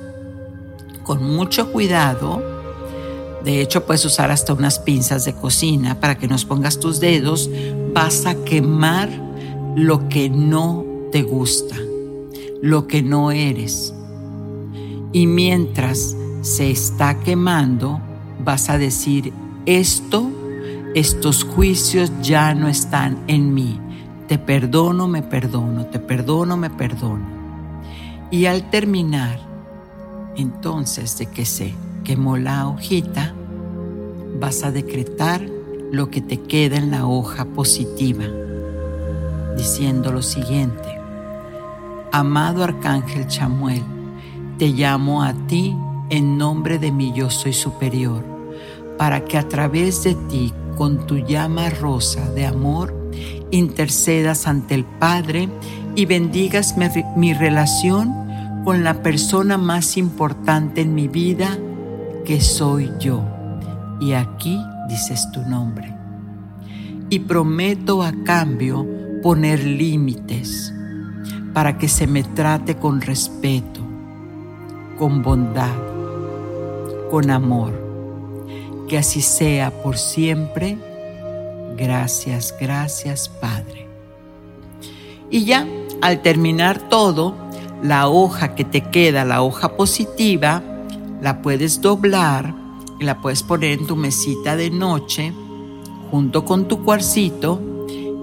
con 1.04 1.22
mucho 1.22 1.74
cuidado, 1.74 2.42
De 3.44 3.62
hecho, 3.62 3.86
puedes 3.86 4.04
usar 4.06 4.32
hasta 4.32 4.54
unas 4.54 4.80
pinzas 4.80 5.26
de 5.26 5.34
cocina 5.34 6.00
para 6.00 6.18
que 6.18 6.28
nos 6.28 6.46
pongas 6.46 6.80
tus 6.80 7.00
dedos. 7.00 7.48
Vas 7.94 8.26
a 8.26 8.34
quemar 8.44 9.10
lo 9.76 10.10
que 10.10 10.32
no 10.32 10.84
te 11.12 11.22
gusta, 11.22 11.76
lo 12.64 12.88
que 12.88 13.04
no 13.04 13.30
eres. 13.32 13.94
Y 15.12 15.28
mientras 15.28 16.16
se 16.42 16.72
está 16.72 17.20
quemando, 17.20 18.02
vas 18.44 18.70
a 18.72 18.80
decir, 18.80 19.32
esto, 19.68 20.32
estos 20.96 21.44
juicios 21.44 22.12
ya 22.24 22.56
no 22.56 22.68
están 22.68 23.26
en 23.28 23.54
mí. 23.54 23.80
Te 24.28 24.40
perdono, 24.40 25.08
me 25.08 25.22
perdono, 25.22 25.86
te 25.86 26.00
perdono, 26.00 26.58
me 26.58 26.72
perdono. 26.72 27.26
Y 28.32 28.48
al 28.48 28.70
terminar, 28.72 29.40
entonces 30.36 31.18
de 31.20 31.28
que 31.28 31.46
se 31.46 31.76
quemó 32.04 32.38
la 32.38 32.68
hojita, 32.68 33.36
vas 34.40 34.64
a 34.64 34.72
decretar 34.72 35.42
lo 35.92 36.10
que 36.10 36.22
te 36.22 36.42
queda 36.42 36.78
en 36.78 36.90
la 36.90 37.06
hoja 37.06 37.46
positiva, 37.46 38.26
diciendo 39.56 40.12
lo 40.12 40.24
siguiente. 40.24 41.00
Amado 42.12 42.64
Arcángel 42.64 43.28
Chamuel, 43.28 43.84
te 44.58 44.70
llamo 44.70 45.22
a 45.22 45.34
ti 45.48 45.76
en 46.10 46.38
nombre 46.38 46.80
de 46.80 46.92
mi 46.92 47.14
yo 47.14 47.30
soy 47.30 47.54
superior, 47.54 48.24
para 48.98 49.24
que 49.24 49.38
a 49.38 49.48
través 49.48 50.04
de 50.04 50.16
ti, 50.30 50.52
con 50.78 51.06
tu 51.06 51.18
llama 51.18 51.70
rosa 51.70 52.30
de 52.32 52.46
amor, 52.46 53.05
intercedas 53.52 54.48
ante 54.48 54.76
el 54.76 54.86
Padre 54.86 55.50
y 55.96 56.06
bendigas 56.06 56.76
mi, 57.16 57.34
relación 57.34 58.14
con 58.64 58.84
la 58.84 59.02
persona 59.02 59.58
más 59.58 59.98
importante 59.98 60.82
en 60.82 60.94
mi 60.94 61.08
vida, 61.08 61.58
que 62.26 62.42
soy 62.42 62.92
yo. 63.00 63.24
Y 64.02 64.14
aquí 64.14 64.60
dices 64.90 65.30
tu 65.32 65.42
nombre. 65.42 65.94
Y 67.10 67.20
prometo 67.20 68.04
a 68.04 68.12
cambio 68.24 68.86
poner 69.22 69.64
límites 69.64 70.74
para 71.54 71.78
que 71.78 71.88
se 71.88 72.08
me 72.08 72.24
trate 72.24 72.76
con 72.76 73.00
respeto, 73.00 73.80
con 74.98 75.22
bondad, 75.22 75.76
con 77.10 77.30
amor. 77.30 77.74
Que 78.90 78.98
así 78.98 79.22
sea 79.22 79.72
por 79.82 79.98
siempre. 79.98 80.78
Gracias, 81.78 82.56
gracias 82.60 83.30
Padre. 83.30 83.88
Y 85.30 85.46
ya, 85.46 85.68
al 86.02 86.22
terminar 86.22 86.90
todo, 86.90 87.36
la 87.84 88.08
hoja 88.08 88.56
que 88.56 88.64
te 88.64 88.82
queda, 88.82 89.26
la 89.26 89.42
hoja 89.42 89.76
positiva, 89.76 90.64
la 91.22 91.42
puedes 91.42 91.82
doblar 91.82 92.54
y 93.00 93.04
la 93.04 93.22
puedes 93.22 93.44
poner 93.44 93.80
en 93.80 93.88
tu 93.88 93.96
mesita 93.96 94.56
de 94.56 94.70
noche 94.70 95.34
junto 96.12 96.46
con 96.46 96.68
tu 96.68 96.84
cuarcito 96.84 97.60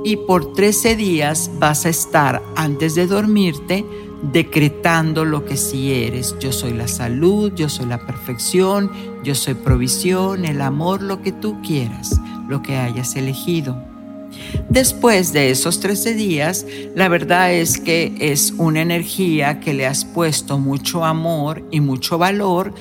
y 0.04 0.16
por 0.16 0.52
13 0.52 0.97
días 0.97 1.50
vas 1.59 1.85
a 1.85 1.90
estar 1.90 2.42
antes 2.56 2.94
de 2.94 3.06
dormirte 3.06 3.85
decretando 4.23 5.25
lo 5.25 5.45
que 5.45 5.57
sí 5.57 5.93
eres. 5.93 6.37
Yo 6.38 6.52
soy 6.52 6.73
la 6.73 6.88
salud, 6.88 7.52
yo 7.55 7.69
soy 7.69 7.87
la 7.87 7.99
perfección, 7.99 8.91
yo 9.25 9.35
soy 9.35 9.55
provisión, 9.55 10.45
el 10.45 10.61
amor, 10.61 11.02
lo 11.02 11.23
que 11.23 11.33
tú 11.33 11.61
quieras, 11.62 12.21
lo 12.49 12.62
que 12.62 12.76
hayas 12.76 13.17
elegido. 13.17 13.76
Después 14.69 15.33
de 15.33 15.50
esos 15.50 15.81
13 15.81 16.14
días, 16.14 16.67
la 16.95 17.09
verdad 17.09 17.52
es 17.52 17.79
que 17.79 18.14
es 18.19 18.55
una 18.57 18.81
energía 18.81 19.61
que 19.61 19.75
le 19.75 19.87
has 19.87 20.05
puesto 20.05 20.59
mucho 20.59 21.05
amor 21.05 21.62
y 21.71 21.81
mucho 21.81 22.17
valor. 22.17 22.73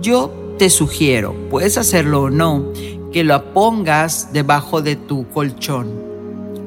Yo 0.00 0.54
te 0.58 0.70
sugiero, 0.70 1.34
puedes 1.50 1.78
hacerlo 1.78 2.22
o 2.22 2.30
no, 2.30 2.72
que 3.12 3.24
lo 3.24 3.52
pongas 3.52 4.32
debajo 4.32 4.82
de 4.82 4.94
tu 4.94 5.26
colchón. 5.28 5.88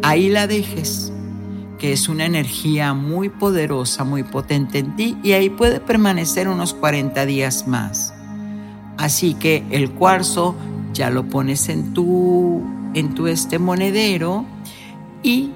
Ahí 0.02 0.28
la 0.28 0.48
dejes, 0.48 1.13
que 1.84 1.92
es 1.92 2.08
una 2.08 2.26
energía 2.26 2.94
muy 2.94 3.28
poderosa, 3.28 4.06
muy 4.06 4.24
potente 4.24 4.80
en 4.80 4.96
ti 4.96 5.18
y 5.22 5.34
ahí 5.34 5.50
puede 5.50 5.82
permanecer 5.82 6.48
unos 6.48 6.74
40 6.74 7.26
días 7.26 7.68
más. 7.68 8.14
Así 8.98 9.34
que 9.34 9.66
el 9.70 9.92
cuarzo 9.92 10.56
ya 10.94 11.10
lo 11.10 11.26
pones 11.26 11.68
en 11.68 11.94
tu 11.94 12.62
en 12.94 13.14
tu 13.14 13.28
este 13.28 13.60
monedero 13.60 14.46
y 15.24 15.52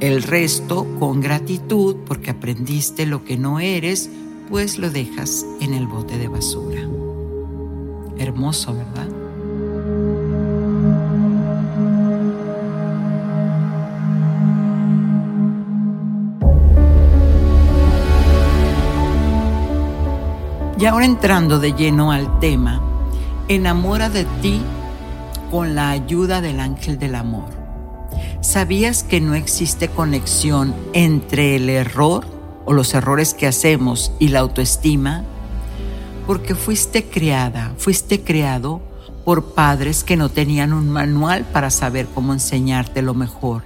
el 0.00 0.22
resto 0.22 0.86
con 0.98 1.20
gratitud 1.20 1.96
porque 2.06 2.30
aprendiste 2.30 3.04
lo 3.04 3.26
que 3.26 3.36
no 3.36 3.60
eres, 3.60 4.08
pues 4.48 4.78
lo 4.78 4.90
dejas 4.90 5.44
en 5.60 5.74
el 5.74 5.86
bote 5.86 6.16
de 6.16 6.28
basura. 6.28 6.80
Hermoso, 8.16 8.72
¿verdad? 8.72 9.17
Y 20.78 20.86
ahora 20.86 21.06
entrando 21.06 21.58
de 21.58 21.72
lleno 21.72 22.12
al 22.12 22.38
tema, 22.38 22.80
enamora 23.48 24.10
de 24.10 24.24
ti 24.40 24.62
con 25.50 25.74
la 25.74 25.90
ayuda 25.90 26.40
del 26.40 26.60
ángel 26.60 27.00
del 27.00 27.16
amor. 27.16 27.48
¿Sabías 28.42 29.02
que 29.02 29.20
no 29.20 29.34
existe 29.34 29.88
conexión 29.88 30.72
entre 30.92 31.56
el 31.56 31.68
error 31.68 32.26
o 32.64 32.72
los 32.72 32.94
errores 32.94 33.34
que 33.34 33.48
hacemos 33.48 34.12
y 34.20 34.28
la 34.28 34.38
autoestima? 34.38 35.24
Porque 36.28 36.54
fuiste 36.54 37.06
creada, 37.06 37.72
fuiste 37.76 38.22
creado 38.22 38.80
por 39.24 39.54
padres 39.54 40.04
que 40.04 40.16
no 40.16 40.28
tenían 40.28 40.72
un 40.72 40.88
manual 40.88 41.44
para 41.44 41.70
saber 41.70 42.06
cómo 42.14 42.32
enseñarte 42.32 43.02
lo 43.02 43.14
mejor. 43.14 43.64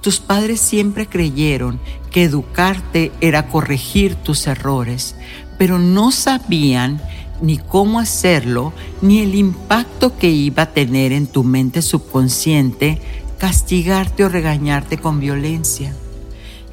Tus 0.00 0.18
padres 0.18 0.60
siempre 0.60 1.06
creyeron 1.06 1.78
que 2.10 2.22
educarte 2.22 3.12
era 3.20 3.48
corregir 3.48 4.14
tus 4.14 4.46
errores, 4.46 5.14
pero 5.58 5.78
no 5.78 6.10
sabían 6.12 7.00
ni 7.42 7.58
cómo 7.58 8.00
hacerlo, 8.00 8.72
ni 9.02 9.20
el 9.20 9.34
impacto 9.34 10.16
que 10.16 10.30
iba 10.30 10.64
a 10.64 10.72
tener 10.72 11.12
en 11.12 11.26
tu 11.26 11.44
mente 11.44 11.82
subconsciente 11.82 13.00
castigarte 13.38 14.24
o 14.24 14.28
regañarte 14.28 14.98
con 14.98 15.20
violencia. 15.20 15.94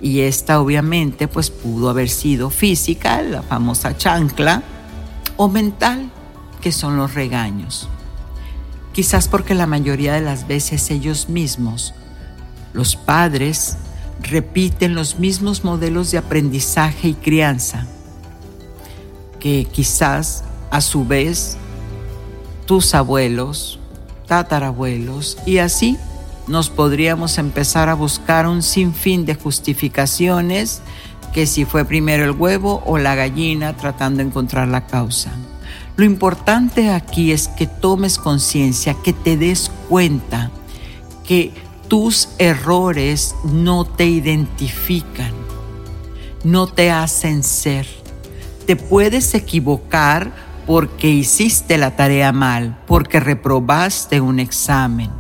Y 0.02 0.22
esta 0.22 0.60
obviamente 0.60 1.28
pues 1.28 1.50
pudo 1.50 1.90
haber 1.90 2.10
sido 2.10 2.50
física, 2.50 3.22
la 3.22 3.44
famosa 3.44 3.96
chancla, 3.98 4.64
o 5.38 5.48
mental, 5.50 6.12
que 6.62 6.72
son 6.72 6.98
los 6.98 7.14
regaños. 7.14 7.88
Quizás 8.94 9.28
porque 9.28 9.56
la 9.56 9.68
mayoría 9.68 10.14
de 10.14 10.22
las 10.22 10.48
veces 10.48 10.90
ellos 10.90 11.30
mismos, 11.30 11.94
los 12.74 12.96
padres, 12.96 13.78
repiten 14.22 14.96
los 14.96 15.20
mismos 15.20 15.64
modelos 15.64 16.12
de 16.12 16.18
aprendizaje 16.18 17.10
y 17.10 17.14
crianza, 17.14 17.88
que 19.46 19.66
quizás 19.66 20.44
a 20.72 20.82
su 20.82 21.06
vez 21.06 21.56
tus 22.66 22.96
abuelos, 22.96 23.78
tatarabuelos 24.26 25.38
y 25.46 25.60
así 25.60 26.00
nos 26.48 26.72
podríamos 26.72 27.38
empezar 27.38 27.88
a 27.88 27.94
buscar 27.94 28.48
un 28.48 28.64
sinfín 28.64 29.24
de 29.24 29.36
justificaciones 29.36 30.82
que 31.32 31.46
si 31.46 31.64
fue 31.64 31.86
primero 31.86 32.24
el 32.24 32.32
huevo 32.32 32.82
o 32.88 32.98
la 32.98 33.14
gallina 33.14 33.78
tratando 33.78 34.18
de 34.18 34.30
encontrar 34.30 34.68
la 34.68 34.88
causa. 34.88 35.32
Lo 35.96 36.06
importante 36.06 36.90
aquí 36.90 37.32
es 37.32 37.48
que 37.48 37.68
tomes 37.68 38.18
conciencia, 38.18 38.96
que 38.96 39.14
te 39.14 39.38
des 39.38 39.70
cuenta 39.88 40.50
que 41.24 41.54
tus 41.88 42.30
errores 42.40 43.36
no 43.44 43.86
te 43.86 44.08
identifican, 44.08 45.36
no 46.44 46.66
te 46.66 46.90
hacen 46.90 47.44
ser. 47.44 48.05
Te 48.66 48.76
puedes 48.76 49.34
equivocar 49.34 50.32
porque 50.66 51.10
hiciste 51.10 51.78
la 51.78 51.96
tarea 51.96 52.32
mal, 52.32 52.80
porque 52.88 53.20
reprobaste 53.20 54.22
un 54.22 54.40
examen. 54.40 55.12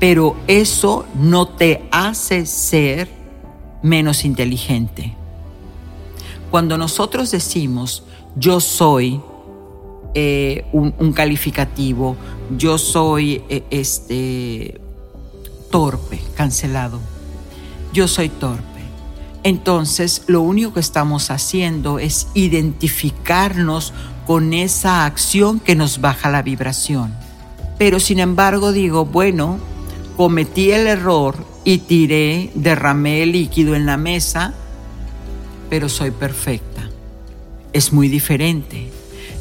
Pero 0.00 0.36
eso 0.46 1.04
no 1.14 1.48
te 1.48 1.86
hace 1.90 2.46
ser 2.46 3.08
menos 3.82 4.24
inteligente. 4.24 5.14
Cuando 6.50 6.76
nosotros 6.76 7.30
decimos 7.30 8.04
yo 8.36 8.60
soy 8.60 9.20
eh, 10.14 10.64
un, 10.72 11.12
calificativo, 11.12 12.16
yo 12.56 12.78
soy 12.78 13.42
eh, 13.48 13.64
este 13.70 14.80
torpe, 15.70 16.20
cancelado, 16.34 17.00
yo 17.92 18.08
soy 18.08 18.28
torpe 18.28 18.71
entonces 19.42 20.22
lo 20.26 20.40
único 20.42 20.74
que 20.74 20.80
estamos 20.80 21.30
haciendo 21.30 21.98
es 21.98 22.28
identificarnos 22.34 23.92
con 24.26 24.52
esa 24.52 25.04
acción 25.04 25.58
que 25.58 25.74
nos 25.74 26.00
baja 26.00 26.30
la 26.30 26.42
vibración. 26.42 27.12
Pero 27.78 27.98
sin 27.98 28.20
embargo 28.20 28.72
digo, 28.72 29.04
bueno, 29.04 29.58
cometí 30.16 30.70
el 30.70 30.86
error 30.86 31.44
y 31.64 31.78
tiré, 31.78 32.50
derramé 32.54 33.22
el 33.24 33.32
líquido 33.32 33.74
en 33.74 33.86
la 33.86 33.96
mesa, 33.96 34.54
pero 35.68 35.88
soy 35.88 36.12
perfecta. 36.12 36.88
Es 37.72 37.92
muy 37.92 38.08
diferente. 38.08 38.90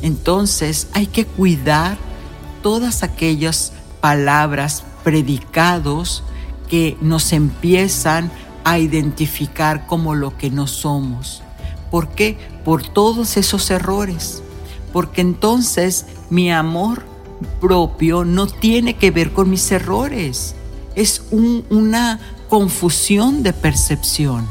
Entonces 0.02 0.88
hay 0.94 1.06
que 1.06 1.26
cuidar 1.26 1.98
todas 2.64 3.04
aquellas 3.04 3.74
palabras, 4.00 4.84
predicados 5.04 6.24
que 6.70 6.98
nos 7.02 7.34
empiezan 7.34 8.32
a 8.64 8.80
identificar 8.80 9.88
como 9.88 10.16
lo 10.16 10.38
que 10.38 10.50
no 10.50 10.68
somos. 10.68 11.42
¿Por 11.90 12.10
qué? 12.10 12.38
Por 12.64 12.88
todos 12.88 13.38
esos 13.38 13.70
errores. 13.70 14.42
Porque 14.94 15.22
entonces 15.22 16.06
mi 16.30 16.52
amor 16.52 17.04
propio 17.60 18.24
no 18.26 18.48
tiene 18.48 18.96
que 18.96 19.12
ver 19.12 19.34
con 19.34 19.50
mis 19.50 19.72
errores. 19.72 20.56
Es 20.96 21.24
una 21.32 22.20
confusión 22.50 23.44
de 23.44 23.54
percepción. 23.54 24.48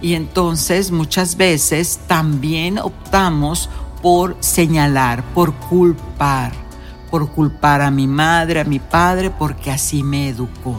Y 0.00 0.14
entonces 0.14 0.90
muchas 0.90 1.36
veces 1.36 2.00
también 2.08 2.78
optamos 2.78 3.70
por 4.02 4.36
señalar, 4.40 5.22
por 5.32 5.54
culpar, 5.54 6.52
por 7.10 7.30
culpar 7.30 7.80
a 7.82 7.90
mi 7.92 8.08
madre, 8.08 8.60
a 8.60 8.64
mi 8.64 8.80
padre, 8.80 9.30
porque 9.30 9.70
así 9.70 10.02
me 10.02 10.28
educó. 10.28 10.76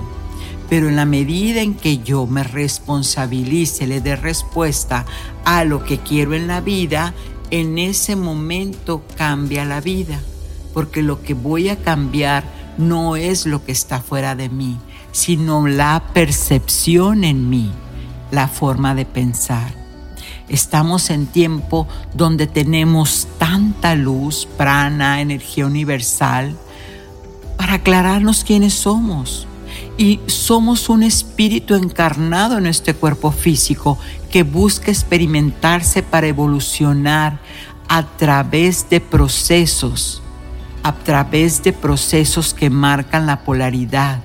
Pero 0.69 0.89
en 0.89 0.95
la 0.95 1.05
medida 1.05 1.61
en 1.61 1.75
que 1.75 1.99
yo 1.99 2.25
me 2.25 2.43
responsabilice, 2.43 3.87
le 3.87 4.01
dé 4.01 4.15
respuesta 4.15 5.05
a 5.45 5.63
lo 5.63 5.83
que 5.83 5.99
quiero 5.99 6.33
en 6.33 6.47
la 6.47 6.61
vida, 6.61 7.13
en 7.51 7.77
ese 7.77 8.15
momento 8.15 9.03
cambia 9.15 9.65
la 9.65 9.81
vida. 9.81 10.19
Porque 10.73 11.01
lo 11.01 11.21
que 11.21 11.33
voy 11.33 11.69
a 11.69 11.77
cambiar 11.77 12.43
no 12.77 13.15
es 13.15 13.45
lo 13.45 13.63
que 13.63 13.71
está 13.71 14.01
fuera 14.01 14.35
de 14.35 14.49
mí, 14.49 14.77
sino 15.11 15.67
la 15.67 16.03
percepción 16.13 17.23
en 17.23 17.49
mí, 17.49 17.71
la 18.31 18.47
forma 18.47 18.95
de 18.95 19.05
pensar. 19.05 19.83
Estamos 20.49 21.09
en 21.09 21.27
tiempo 21.27 21.87
donde 22.13 22.47
tenemos 22.47 23.27
tanta 23.37 23.95
luz, 23.95 24.47
prana, 24.57 25.21
energía 25.21 25.65
universal, 25.65 26.57
para 27.57 27.75
aclararnos 27.75 28.43
quiénes 28.43 28.73
somos. 28.73 29.47
Y 29.97 30.19
somos 30.25 30.89
un 30.89 31.03
espíritu 31.03 31.75
encarnado 31.75 32.57
en 32.57 32.65
este 32.65 32.93
cuerpo 32.93 33.31
físico 33.31 33.97
que 34.31 34.43
busca 34.43 34.89
experimentarse 34.89 36.01
para 36.01 36.27
evolucionar 36.27 37.39
a 37.87 38.03
través 38.03 38.89
de 38.89 38.99
procesos, 38.99 40.21
a 40.81 40.93
través 40.93 41.61
de 41.61 41.73
procesos 41.73 42.53
que 42.53 42.69
marcan 42.69 43.27
la 43.27 43.43
polaridad. 43.43 44.23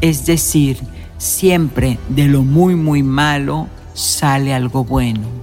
Es 0.00 0.24
decir, 0.24 0.78
siempre 1.18 1.98
de 2.08 2.28
lo 2.28 2.42
muy, 2.42 2.74
muy 2.74 3.02
malo 3.02 3.68
sale 3.92 4.54
algo 4.54 4.84
bueno 4.84 5.38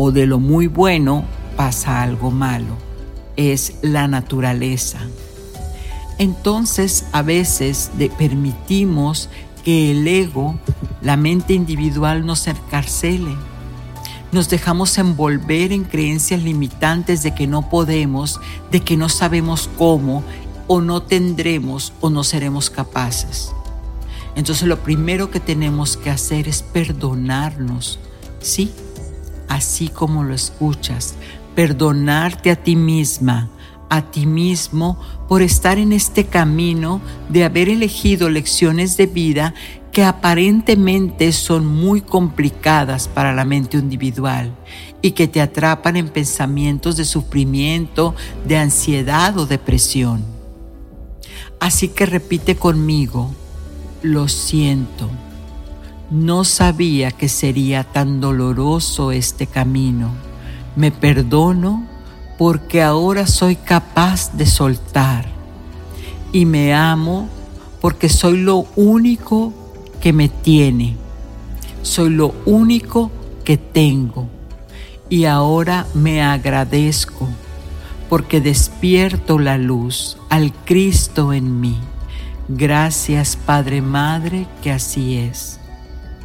o 0.00 0.12
de 0.12 0.26
lo 0.26 0.38
muy 0.38 0.68
bueno 0.68 1.24
pasa 1.56 2.02
algo 2.02 2.30
malo. 2.30 2.76
Es 3.34 3.78
la 3.82 4.06
naturaleza. 4.06 5.00
Entonces 6.18 7.06
a 7.12 7.22
veces 7.22 7.90
permitimos 8.18 9.28
que 9.64 9.92
el 9.92 10.06
ego, 10.06 10.58
la 11.00 11.16
mente 11.16 11.54
individual 11.54 12.26
nos 12.26 12.46
encarcele. 12.46 13.36
Nos 14.30 14.50
dejamos 14.50 14.98
envolver 14.98 15.72
en 15.72 15.84
creencias 15.84 16.42
limitantes 16.42 17.22
de 17.22 17.34
que 17.34 17.46
no 17.46 17.70
podemos, 17.70 18.40
de 18.70 18.80
que 18.80 18.96
no 18.96 19.08
sabemos 19.08 19.70
cómo, 19.78 20.22
o 20.66 20.80
no 20.80 21.02
tendremos 21.02 21.92
o 22.00 22.10
no 22.10 22.22
seremos 22.22 22.68
capaces. 22.68 23.52
Entonces 24.36 24.68
lo 24.68 24.78
primero 24.80 25.30
que 25.30 25.40
tenemos 25.40 25.96
que 25.96 26.10
hacer 26.10 26.46
es 26.46 26.62
perdonarnos, 26.62 27.98
¿sí? 28.40 28.70
Así 29.48 29.88
como 29.88 30.22
lo 30.22 30.34
escuchas, 30.34 31.14
perdonarte 31.56 32.50
a 32.50 32.56
ti 32.56 32.76
misma, 32.76 33.48
a 33.88 34.02
ti 34.10 34.26
mismo 34.26 34.98
por 35.28 35.42
estar 35.42 35.78
en 35.78 35.92
este 35.92 36.24
camino 36.24 37.00
de 37.28 37.44
haber 37.44 37.68
elegido 37.68 38.30
lecciones 38.30 38.96
de 38.96 39.06
vida 39.06 39.54
que 39.92 40.04
aparentemente 40.04 41.32
son 41.32 41.66
muy 41.66 42.00
complicadas 42.00 43.08
para 43.08 43.34
la 43.34 43.44
mente 43.44 43.78
individual 43.78 44.54
y 45.02 45.12
que 45.12 45.28
te 45.28 45.40
atrapan 45.40 45.96
en 45.96 46.08
pensamientos 46.08 46.96
de 46.96 47.04
sufrimiento, 47.04 48.14
de 48.46 48.58
ansiedad 48.58 49.36
o 49.38 49.46
depresión. 49.46 50.24
Así 51.60 51.88
que 51.88 52.06
repite 52.06 52.56
conmigo, 52.56 53.30
lo 54.02 54.28
siento. 54.28 55.08
No 56.10 56.44
sabía 56.44 57.10
que 57.10 57.28
sería 57.28 57.84
tan 57.84 58.20
doloroso 58.20 59.12
este 59.12 59.46
camino. 59.46 60.10
Me 60.76 60.90
perdono 60.90 61.86
porque 62.38 62.82
ahora 62.82 63.26
soy 63.26 63.56
capaz 63.56 64.32
de 64.32 64.46
soltar. 64.46 65.26
Y 66.32 66.46
me 66.46 66.72
amo 66.72 67.28
porque 67.80 68.08
soy 68.08 68.38
lo 68.38 68.66
único 68.76 69.52
que 70.00 70.12
me 70.12 70.28
tiene. 70.28 70.96
Soy 71.82 72.10
lo 72.10 72.34
único 72.46 73.10
que 73.44 73.56
tengo. 73.56 74.28
Y 75.10 75.24
ahora 75.24 75.86
me 75.94 76.22
agradezco 76.22 77.28
porque 78.08 78.40
despierto 78.40 79.38
la 79.38 79.58
luz 79.58 80.16
al 80.30 80.52
Cristo 80.52 81.32
en 81.32 81.60
mí. 81.60 81.76
Gracias 82.48 83.36
Padre 83.36 83.82
Madre 83.82 84.46
que 84.62 84.70
así 84.70 85.16
es. 85.16 85.58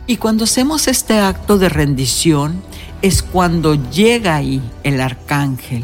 Y 0.06 0.18
cuando 0.18 0.44
hacemos 0.44 0.88
este 0.88 1.20
acto 1.20 1.58
de 1.58 1.70
rendición 1.70 2.62
es 3.02 3.24
cuando 3.24 3.76
llega 3.90 4.36
ahí 4.36 4.62
el 4.84 5.00
arcángel, 5.02 5.84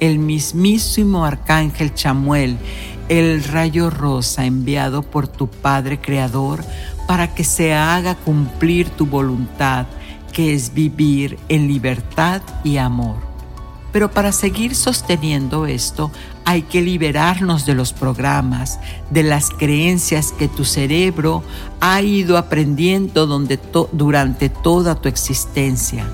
el 0.00 0.18
mismísimo 0.18 1.24
arcángel 1.24 1.94
Chamuel, 1.94 2.56
el 3.08 3.44
rayo 3.44 3.90
rosa 3.90 4.46
enviado 4.46 5.02
por 5.02 5.28
tu 5.28 5.48
Padre 5.48 6.00
Creador 6.00 6.64
para 7.06 7.34
que 7.34 7.44
se 7.44 7.74
haga 7.74 8.14
cumplir 8.14 8.88
tu 8.90 9.06
voluntad, 9.06 9.86
que 10.32 10.54
es 10.54 10.74
vivir 10.74 11.38
en 11.48 11.68
libertad 11.68 12.40
y 12.64 12.76
amor. 12.76 13.16
Pero 13.92 14.10
para 14.12 14.30
seguir 14.30 14.76
sosteniendo 14.76 15.66
esto 15.66 16.12
hay 16.44 16.62
que 16.62 16.80
liberarnos 16.80 17.66
de 17.66 17.74
los 17.74 17.92
programas, 17.92 18.78
de 19.10 19.24
las 19.24 19.50
creencias 19.50 20.32
que 20.32 20.46
tu 20.46 20.64
cerebro 20.64 21.42
ha 21.80 22.00
ido 22.00 22.38
aprendiendo 22.38 23.26
durante 23.26 24.48
toda 24.48 24.94
tu 24.94 25.08
existencia. 25.08 26.06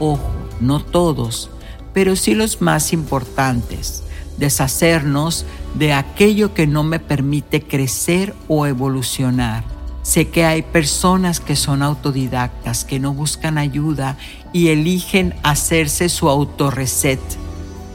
Ojo, 0.00 0.32
no 0.60 0.80
todos, 0.80 1.50
pero 1.92 2.16
sí 2.16 2.34
los 2.34 2.60
más 2.60 2.92
importantes. 2.92 4.02
Deshacernos 4.38 5.44
de 5.74 5.92
aquello 5.92 6.54
que 6.54 6.66
no 6.66 6.82
me 6.82 6.98
permite 6.98 7.62
crecer 7.62 8.34
o 8.48 8.66
evolucionar 8.66 9.64
Sé 10.02 10.28
que 10.28 10.44
hay 10.44 10.62
personas 10.62 11.40
que 11.40 11.56
son 11.56 11.82
autodidactas, 11.82 12.84
que 12.84 12.98
no 12.98 13.12
buscan 13.12 13.58
ayuda 13.58 14.16
y 14.52 14.68
eligen 14.68 15.34
hacerse 15.42 16.08
su 16.08 16.28
autorreset 16.28 17.20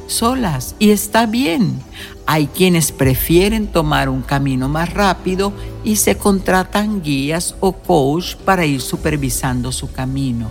solas 0.08 0.76
y 0.78 0.92
está 0.92 1.26
bien. 1.26 1.80
Hay 2.28 2.46
quienes 2.46 2.92
prefieren 2.92 3.68
tomar 3.68 4.10
un 4.10 4.22
camino 4.22 4.70
más 4.70 4.94
rápido 4.94 5.52
y 5.84 5.96
se 5.96 6.16
contratan 6.16 7.02
guías 7.02 7.56
o 7.60 7.72
coach 7.74 8.36
para 8.36 8.66
ir 8.66 8.82
supervisando 8.82 9.72
su 9.72 9.92
camino. 9.92 10.48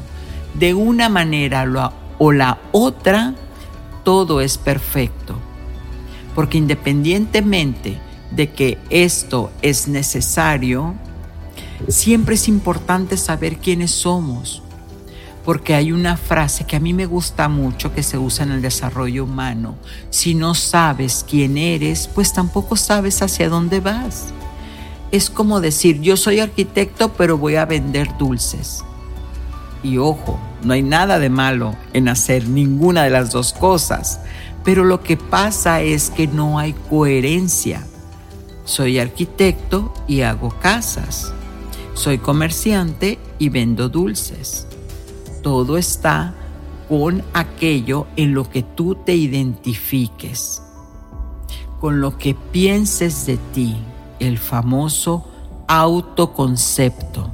De 0.54 0.74
una 0.74 1.08
manera 1.08 1.64
o 2.18 2.32
la 2.32 2.58
otra, 2.72 3.34
todo 4.02 4.40
es 4.40 4.58
perfecto. 4.58 5.36
Porque 6.34 6.58
independientemente 6.58 7.98
de 8.30 8.50
que 8.50 8.78
esto 8.90 9.50
es 9.62 9.88
necesario, 9.88 10.94
Siempre 11.88 12.36
es 12.36 12.48
importante 12.48 13.16
saber 13.16 13.58
quiénes 13.58 13.90
somos, 13.90 14.62
porque 15.44 15.74
hay 15.74 15.92
una 15.92 16.16
frase 16.16 16.64
que 16.64 16.76
a 16.76 16.80
mí 16.80 16.94
me 16.94 17.04
gusta 17.04 17.48
mucho 17.48 17.92
que 17.92 18.02
se 18.02 18.16
usa 18.16 18.44
en 18.44 18.52
el 18.52 18.62
desarrollo 18.62 19.24
humano. 19.24 19.76
Si 20.08 20.34
no 20.34 20.54
sabes 20.54 21.24
quién 21.28 21.58
eres, 21.58 22.08
pues 22.08 22.32
tampoco 22.32 22.76
sabes 22.76 23.20
hacia 23.20 23.50
dónde 23.50 23.80
vas. 23.80 24.28
Es 25.10 25.28
como 25.28 25.60
decir, 25.60 26.00
yo 26.00 26.16
soy 26.16 26.40
arquitecto, 26.40 27.12
pero 27.12 27.36
voy 27.36 27.56
a 27.56 27.66
vender 27.66 28.16
dulces. 28.16 28.82
Y 29.84 29.98
ojo, 29.98 30.40
no 30.64 30.72
hay 30.72 30.82
nada 30.82 31.18
de 31.18 31.28
malo 31.28 31.76
en 31.92 32.08
hacer 32.08 32.48
ninguna 32.48 33.04
de 33.04 33.10
las 33.10 33.30
dos 33.30 33.52
cosas, 33.52 34.18
pero 34.64 34.82
lo 34.82 35.02
que 35.02 35.18
pasa 35.18 35.82
es 35.82 36.08
que 36.08 36.26
no 36.26 36.58
hay 36.58 36.72
coherencia. 36.88 37.86
Soy 38.64 38.98
arquitecto 38.98 39.92
y 40.08 40.22
hago 40.22 40.48
casas. 40.60 41.34
Soy 41.92 42.16
comerciante 42.16 43.18
y 43.38 43.50
vendo 43.50 43.90
dulces. 43.90 44.66
Todo 45.42 45.76
está 45.76 46.34
con 46.88 47.22
aquello 47.34 48.06
en 48.16 48.32
lo 48.32 48.48
que 48.48 48.62
tú 48.62 48.94
te 48.94 49.14
identifiques, 49.14 50.62
con 51.78 52.00
lo 52.00 52.16
que 52.16 52.34
pienses 52.34 53.26
de 53.26 53.36
ti, 53.52 53.76
el 54.18 54.38
famoso 54.38 55.26
autoconcepto. 55.68 57.33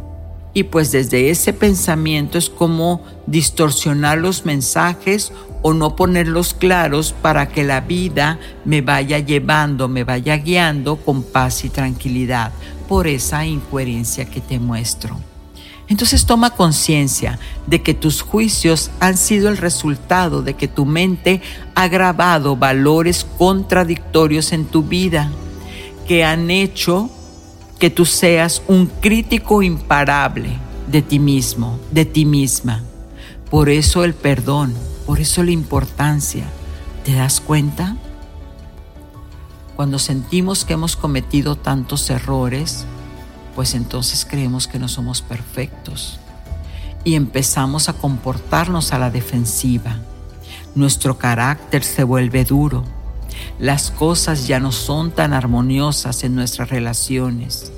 Y 0.53 0.65
pues 0.65 0.91
desde 0.91 1.31
ese 1.31 1.53
pensamiento 1.53 2.37
es 2.37 2.51
como 2.51 3.03
distorsionar 3.27 4.19
los 4.19 4.45
mensajes 4.45 5.33
o 5.63 5.75
no 5.75 5.95
ponerlos 5.95 6.55
claros 6.55 7.13
para 7.13 7.49
que 7.49 7.63
la 7.63 7.83
vida 7.83 8.39
me 8.65 8.81
vaya 8.81 9.19
llevando, 9.19 9.89
me 9.89 10.05
vaya 10.05 10.37
guiando 10.37 10.97
con 10.97 11.23
paz 11.23 11.65
y 11.65 11.69
tranquilidad 11.69 12.53
por 12.89 13.07
esa 13.07 13.47
incoherencia 13.47 14.25
que 14.25 14.41
te 14.41 14.59
muestro. 14.59 15.17
Entonces 15.87 16.25
toma 16.25 16.51
conciencia 16.51 17.39
de 17.67 17.83
que 17.83 17.95
tus 17.95 18.23
juicios 18.23 18.91
han 19.01 19.17
sido 19.17 19.49
el 19.49 19.57
resultado 19.57 20.43
de 20.43 20.55
que 20.55 20.69
tu 20.69 20.87
mente 20.87 21.43
ha 21.75 21.89
grabado 21.89 22.57
valores 22.57 23.27
contradictorios 23.39 24.53
en 24.53 24.67
tu 24.67 24.85
vida, 24.85 25.31
que 26.07 26.25
han 26.25 26.51
hecho 26.51 27.11
que 27.81 27.89
tú 27.89 28.05
seas 28.05 28.63
un 28.69 28.87
crítico 28.87 29.63
imparable 29.63 30.51
de 30.87 31.01
ti 31.01 31.19
mismo, 31.19 31.81
de 31.91 32.05
ti 32.05 32.27
misma. 32.27 32.83
Por 33.51 33.71
eso 33.71 34.05
el 34.05 34.13
perdón, 34.13 34.75
por 35.07 35.19
eso 35.19 35.43
la 35.43 35.51
importancia. 35.51 36.45
¿Te 37.05 37.15
das 37.15 37.41
cuenta? 37.41 37.97
Cuando 39.77 39.99
sentimos 39.99 40.67
que 40.67 40.75
hemos 40.75 40.95
cometido 40.95 41.57
tantos 41.57 42.11
errores, 42.11 42.85
pues 43.55 43.75
entonces 43.75 44.27
creemos 44.29 44.69
que 44.69 44.79
no 44.79 44.87
somos 44.87 45.23
perfectos 45.23 46.21
y 47.03 47.15
empezamos 47.15 47.89
a 47.89 47.95
comportarnos 47.95 48.93
a 48.93 48.99
la 48.99 49.11
defensiva. 49.11 49.97
Nuestro 50.75 51.17
carácter 51.17 51.83
se 51.83 52.05
vuelve 52.05 52.45
duro. 52.45 52.85
Las 53.59 53.91
cosas 53.91 54.47
ya 54.47 54.61
no 54.61 54.73
son 54.73 55.11
tan 55.11 55.33
armoniosas 55.33 56.25
en 56.25 56.35
nuestras 56.35 56.71
relaciones 56.71 57.73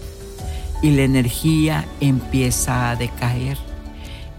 y 0.83 0.90
la 0.90 1.03
energía 1.03 1.87
empieza 2.01 2.90
a 2.90 2.96
decaer. 2.96 3.59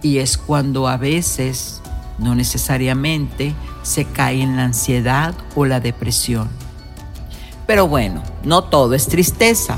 Y 0.01 0.17
es 0.17 0.37
cuando 0.37 0.87
a 0.87 0.97
veces, 0.97 1.81
no 2.19 2.35
necesariamente, 2.35 3.53
se 3.83 4.05
cae 4.05 4.41
en 4.41 4.57
la 4.57 4.65
ansiedad 4.65 5.33
o 5.55 5.65
la 5.65 5.79
depresión. 5.79 6.49
Pero 7.65 7.87
bueno, 7.87 8.21
no 8.43 8.65
todo 8.65 8.93
es 8.93 9.07
tristeza 9.07 9.77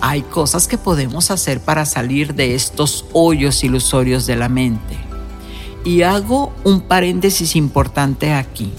hay 0.00 0.22
cosas 0.22 0.68
que 0.68 0.78
podemos 0.78 1.30
hacer 1.30 1.60
para 1.60 1.84
salir 1.86 2.34
de 2.34 2.54
estos 2.54 3.06
hoyos 3.12 3.64
ilusorios 3.64 4.26
de 4.26 4.36
la 4.36 4.48
mente. 4.48 4.96
Y 5.84 6.02
hago 6.02 6.52
un 6.64 6.80
paréntesis 6.80 7.56
importante 7.56 8.32
aquí. 8.32 8.72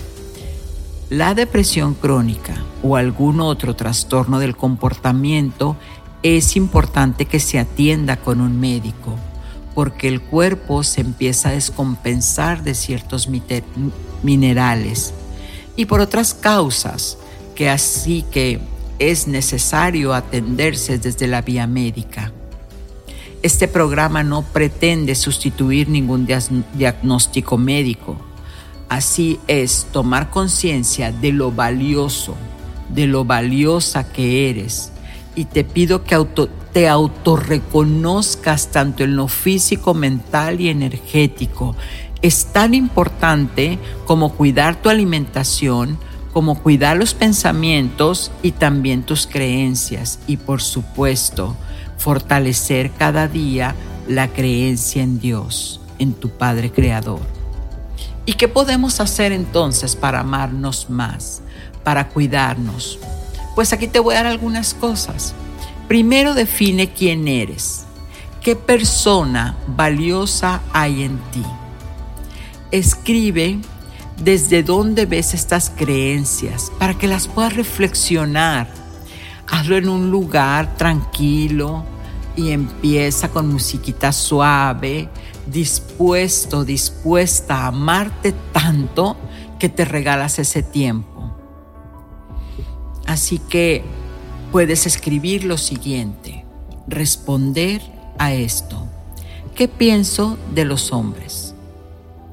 La 1.09 1.33
depresión 1.33 1.93
crónica 1.93 2.53
o 2.83 2.97
algún 2.97 3.39
otro 3.39 3.77
trastorno 3.77 4.39
del 4.39 4.57
comportamiento 4.57 5.77
es 6.21 6.57
importante 6.57 7.25
que 7.25 7.39
se 7.39 7.59
atienda 7.59 8.17
con 8.17 8.41
un 8.41 8.59
médico 8.59 9.15
porque 9.73 10.09
el 10.09 10.19
cuerpo 10.19 10.83
se 10.83 10.99
empieza 10.99 11.47
a 11.47 11.53
descompensar 11.53 12.61
de 12.61 12.75
ciertos 12.75 13.29
minerales 14.21 15.13
y 15.77 15.85
por 15.85 16.01
otras 16.01 16.33
causas 16.33 17.17
que 17.55 17.69
así 17.69 18.25
que 18.29 18.59
es 18.99 19.27
necesario 19.27 20.13
atenderse 20.13 20.97
desde 20.97 21.27
la 21.27 21.41
vía 21.41 21.67
médica. 21.67 22.33
Este 23.43 23.69
programa 23.69 24.23
no 24.23 24.41
pretende 24.41 25.15
sustituir 25.15 25.87
ningún 25.87 26.27
diagnóstico 26.73 27.57
médico. 27.57 28.26
Así 28.89 29.39
es 29.47 29.87
tomar 29.91 30.29
conciencia 30.29 31.11
de 31.11 31.31
lo 31.31 31.51
valioso, 31.51 32.35
de 32.89 33.05
lo 33.07 33.25
valiosa 33.25 34.11
que 34.11 34.49
eres. 34.49 34.91
Y 35.35 35.45
te 35.45 35.63
pido 35.63 36.03
que 36.03 36.17
te 36.73 36.87
autorreconozcas 36.87 38.71
tanto 38.71 39.03
en 39.03 39.15
lo 39.15 39.27
físico, 39.27 39.93
mental 39.93 40.61
y 40.61 40.69
energético. 40.69 41.75
Es 42.21 42.45
tan 42.53 42.73
importante 42.73 43.77
como 44.05 44.33
cuidar 44.33 44.81
tu 44.81 44.89
alimentación, 44.89 45.99
como 46.33 46.61
cuidar 46.61 46.97
los 46.97 47.13
pensamientos 47.13 48.31
y 48.41 48.51
también 48.51 49.03
tus 49.03 49.27
creencias 49.27 50.19
y 50.27 50.37
por 50.37 50.61
supuesto 50.61 51.55
fortalecer 51.97 52.91
cada 52.91 53.27
día 53.27 53.75
la 54.07 54.27
creencia 54.29 55.03
en 55.03 55.19
Dios, 55.19 55.81
en 55.99 56.13
tu 56.13 56.29
Padre 56.29 56.71
Creador. 56.71 57.36
¿Y 58.27 58.33
qué 58.33 58.49
podemos 58.49 58.99
hacer 58.99 59.31
entonces 59.31 59.95
para 59.95 60.19
amarnos 60.19 60.89
más, 60.89 61.41
para 61.85 62.09
cuidarnos? 62.09 62.99
Pues 63.55 63.71
aquí 63.71 63.87
te 63.87 63.99
voy 63.99 64.15
a 64.15 64.17
dar 64.17 64.25
algunas 64.27 64.73
cosas. 64.73 65.33
Primero 65.87 66.33
define 66.33 66.91
quién 66.91 67.29
eres, 67.29 67.85
qué 68.41 68.57
persona 68.57 69.55
valiosa 69.65 70.61
hay 70.73 71.03
en 71.03 71.17
ti. 71.31 71.43
Escribe 72.71 73.59
desde 74.21 74.61
dónde 74.61 75.05
ves 75.05 75.33
estas 75.33 75.69
creencias 75.69 76.69
para 76.77 76.95
que 76.97 77.07
las 77.07 77.29
puedas 77.29 77.55
reflexionar. 77.55 78.67
Hazlo 79.49 79.77
en 79.77 79.87
un 79.87 80.11
lugar 80.11 80.75
tranquilo 80.75 81.85
y 82.35 82.51
empieza 82.51 83.29
con 83.29 83.47
musiquita 83.47 84.11
suave, 84.11 85.07
dispuesto, 85.51 86.65
dispuesta 86.65 87.63
a 87.63 87.67
amarte 87.67 88.33
tanto 88.51 89.17
que 89.59 89.69
te 89.69 89.85
regalas 89.85 90.39
ese 90.39 90.63
tiempo. 90.63 91.35
Así 93.05 93.39
que 93.39 93.83
puedes 94.51 94.85
escribir 94.85 95.43
lo 95.43 95.57
siguiente, 95.57 96.45
responder 96.87 97.81
a 98.17 98.33
esto. 98.33 98.87
¿Qué 99.55 99.67
pienso 99.67 100.37
de 100.53 100.65
los 100.65 100.91
hombres? 100.91 101.55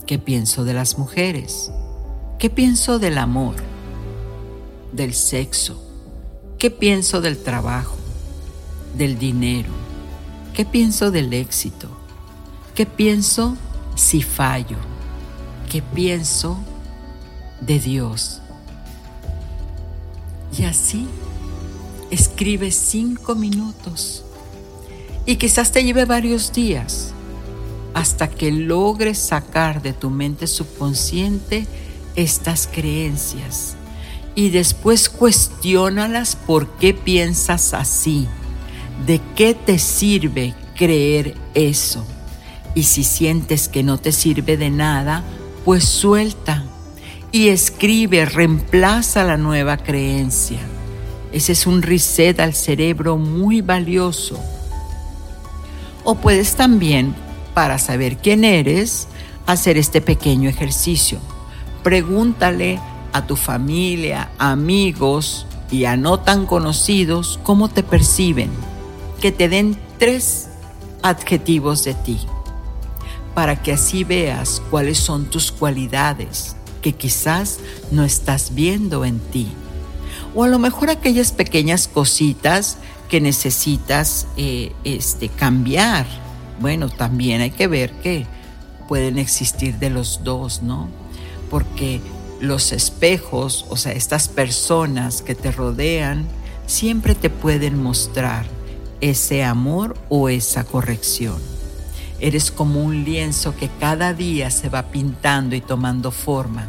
¿Qué 0.07 0.19
pienso 0.19 0.65
de 0.65 0.75
las 0.75 0.99
mujeres? 0.99 1.71
¿Qué 2.39 2.51
pienso 2.51 2.99
del 2.99 3.19
amor? 3.19 3.57
¿Del 4.93 5.15
sexo? 5.15 5.81
¿Qué 6.59 6.71
pienso 6.71 7.21
del 7.21 7.39
trabajo? 7.39 7.97
¿Del 8.99 9.19
dinero? 9.19 9.71
¿Qué 10.53 10.65
pienso 10.65 11.11
del 11.11 11.33
éxito? 11.33 11.94
¿Qué 12.75 12.87
pienso 12.87 13.57
si 13.95 14.21
fallo? 14.21 14.77
¿Qué 15.71 15.81
pienso 15.81 16.59
de 17.61 17.79
Dios? 17.79 18.41
Y 20.59 20.65
así 20.65 21.07
escribe 22.11 22.73
cinco 22.73 23.37
minutos 23.37 24.25
y 25.25 25.37
quizás 25.37 25.71
te 25.71 25.85
lleve 25.85 26.05
varios 26.05 26.53
días 26.53 27.13
hasta 27.95 28.29
que 28.29 28.51
logres 28.51 29.19
sacar 29.19 29.81
de 29.81 29.93
tu 29.93 30.11
mente 30.11 30.49
subconsciente 30.49 31.67
estas 32.17 32.67
creencias 32.67 33.77
y 34.35 34.51
después 34.51 35.09
cuestiónalas 35.09 36.35
por 36.35 36.69
qué 36.79 36.93
piensas 36.93 37.73
así, 37.73 38.27
de 39.07 39.21
qué 39.37 39.55
te 39.55 39.79
sirve 39.79 40.55
creer 40.77 41.37
eso. 41.55 42.05
Y 42.75 42.85
si 42.85 43.05
sientes 43.05 43.69
que 43.69 43.83
no 43.83 43.99
te 43.99 44.11
sirve 44.11 44.57
de 44.57 44.71
nada, 44.71 45.23
pues 45.65 45.85
suelta 45.85 46.65
y 47.31 47.49
escribe, 47.49 48.25
reemplaza 48.27 49.25
la 49.25 49.37
nueva 49.37 49.77
creencia. 49.77 50.61
Ese 51.33 51.53
es 51.53 51.67
un 51.67 51.83
reset 51.83 52.39
al 52.39 52.55
cerebro 52.55 53.17
muy 53.17 53.61
valioso. 53.61 54.39
O 56.05 56.17
puedes 56.17 56.55
también 56.55 57.15
para 57.55 57.79
saber 57.79 58.19
quién 58.19 58.45
eres, 58.45 59.09
hacer 59.47 59.79
este 59.79 60.01
pequeño 60.01 60.49
ejercicio. 60.49 61.19
Pregúntale 61.83 62.81
a 63.13 63.27
tu 63.27 63.37
familia, 63.37 64.31
amigos 64.39 65.47
y 65.71 65.87
a 65.87 65.97
no 65.97 66.21
tan 66.21 66.47
conocidos 66.47 67.39
cómo 67.43 67.69
te 67.69 67.83
perciben. 67.83 68.51
Que 69.21 69.33
te 69.33 69.49
den 69.49 69.79
tres 69.99 70.49
adjetivos 71.03 71.85
de 71.85 71.95
ti 71.95 72.19
para 73.35 73.63
que 73.63 73.73
así 73.73 74.05
veas 74.05 74.63
cuáles 74.71 74.99
son 74.99 75.27
tus 75.27 75.51
cualidades 75.51 76.57
que 76.83 76.93
quizás 76.93 77.59
no 77.91 78.05
estás 78.05 78.55
viendo 78.55 79.05
en 79.05 79.19
ti. 79.19 79.49
O 80.35 80.45
a 80.45 80.49
lo 80.49 80.59
mejor 80.59 80.91
aquellas 80.91 81.33
pequeñas 81.33 81.89
cositas 81.89 82.79
que 83.09 83.21
necesitas 83.21 84.27
eh, 84.37 84.73
este, 84.85 85.29
cambiar 85.29 86.07
bueno, 86.61 86.89
también 86.89 87.41
hay 87.41 87.51
que 87.51 87.67
ver 87.67 87.93
que 88.01 88.27
pueden 88.89 89.19
existir 89.19 89.79
de 89.79 89.91
los 89.91 90.23
dos, 90.25 90.63
¿no? 90.63 90.89
Porque 91.51 92.01
los 92.41 92.73
espejos, 92.73 93.67
o 93.69 93.77
sea, 93.77 93.93
estas 93.93 94.29
personas 94.29 95.23
que 95.23 95.35
te 95.35 95.51
rodean, 95.51 96.27
siempre 96.67 97.15
te 97.15 97.31
pueden 97.31 97.83
mostrar 97.83 98.47
ese 99.01 99.45
amor 99.45 99.97
o 100.09 100.29
esa 100.29 100.65
corrección. 100.65 101.37
Eres 102.25 102.51
como 102.51 102.83
un 102.83 103.05
lienzo 103.05 103.55
que 103.55 103.69
cada 103.79 104.15
día 104.15 104.51
se 104.51 104.71
va 104.71 104.85
pintando 104.85 105.57
y 105.57 105.61
tomando 105.61 106.11
forma, 106.11 106.67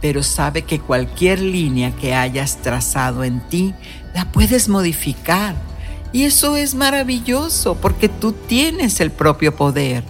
pero 0.00 0.22
sabe 0.22 0.62
que 0.62 0.80
cualquier 0.80 1.38
línea 1.38 1.94
que 1.94 2.14
hayas 2.14 2.62
trazado 2.62 3.22
en 3.22 3.46
ti 3.50 3.74
la 4.14 4.32
puedes 4.32 4.70
modificar 4.70 5.54
Y 6.14 6.22
eso 6.22 6.56
es 6.56 6.74
maravilloso 6.74 7.74
porque 7.74 8.08
tú 8.08 8.32
tienes 8.32 9.00
el 9.00 9.10
propio 9.10 9.54
poder. 9.54 10.02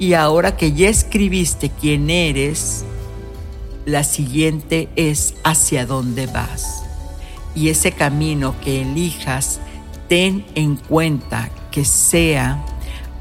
Y 0.00 0.14
ahora 0.14 0.56
que 0.56 0.72
ya 0.72 0.88
escribiste 0.88 1.70
quién 1.70 2.10
eres, 2.10 2.84
la 3.84 4.02
siguiente 4.02 4.88
es 4.96 5.34
hacia 5.44 5.86
dónde 5.86 6.26
vas. 6.26 6.82
Y 7.54 7.68
ese 7.68 7.92
camino 7.92 8.56
que 8.60 8.82
elijas, 8.82 9.60
ten 10.08 10.44
en 10.56 10.74
cuenta 10.74 11.50
que 11.70 11.84
sea 11.84 12.64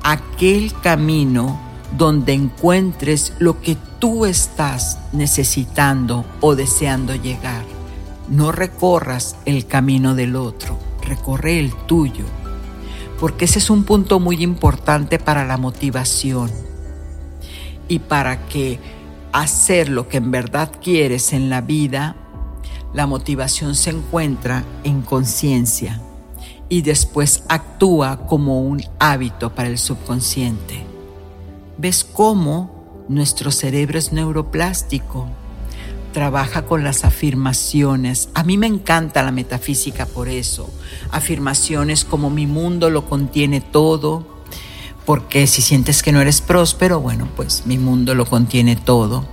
aquel 0.06 0.72
camino 0.82 1.60
donde 1.98 2.34
encuentres 2.34 3.34
lo 3.40 3.60
que 3.60 3.78
tú 4.00 4.26
estás 4.26 5.00
necesitando 5.12 6.26
o 6.40 6.56
deseando 6.56 7.16
llegar. 7.16 7.66
No 8.30 8.54
recorras 8.54 9.36
el 9.46 9.68
camino 9.68 10.16
del 10.16 10.38
otro 10.38 10.80
recorre 11.06 11.60
el 11.60 11.74
tuyo, 11.74 12.26
porque 13.20 13.46
ese 13.46 13.60
es 13.60 13.70
un 13.70 13.84
punto 13.84 14.20
muy 14.20 14.44
importante 14.44 15.20
para 15.20 15.46
la 15.46 15.58
motivación 15.58 16.52
y 17.88 18.00
para 18.00 18.48
que 18.48 18.80
hacer 19.32 19.90
lo 19.90 20.08
que 20.08 20.18
en 20.18 20.32
verdad 20.32 20.72
quieres 20.82 21.34
en 21.34 21.50
la 21.50 21.62
vida, 21.62 22.16
la 22.94 23.06
motivación 23.08 23.76
se 23.76 23.92
encuentra 23.92 24.64
en 24.84 25.02
conciencia 25.02 26.02
y 26.70 26.82
después 26.82 27.44
actúa 27.48 28.26
como 28.28 28.62
un 28.62 28.84
hábito 29.00 29.54
para 29.54 29.70
el 29.70 29.78
subconsciente. 29.78 30.84
¿Ves 31.78 32.04
cómo 32.04 33.06
nuestro 33.08 33.52
cerebro 33.52 34.00
es 34.00 34.12
neuroplástico? 34.12 35.28
trabaja 36.16 36.66
con 36.66 36.86
las 36.86 37.04
afirmaciones. 37.04 38.30
A 38.36 38.46
mí 38.46 38.58
me 38.58 38.68
encanta 38.68 39.22
la 39.22 39.34
metafísica 39.34 40.06
por 40.06 40.30
eso. 40.30 40.70
Afirmaciones 41.12 42.06
como 42.06 42.30
mi 42.30 42.48
mundo 42.48 42.90
lo 42.90 43.06
contiene 43.10 43.60
todo, 43.60 44.26
porque 45.06 45.46
si 45.46 45.62
sientes 45.62 46.02
que 46.02 46.14
no 46.14 46.22
eres 46.22 46.40
próspero, 46.40 47.02
bueno, 47.02 47.28
pues 47.36 47.64
mi 47.66 47.78
mundo 47.78 48.16
lo 48.16 48.26
contiene 48.26 48.78
todo. 48.78 49.26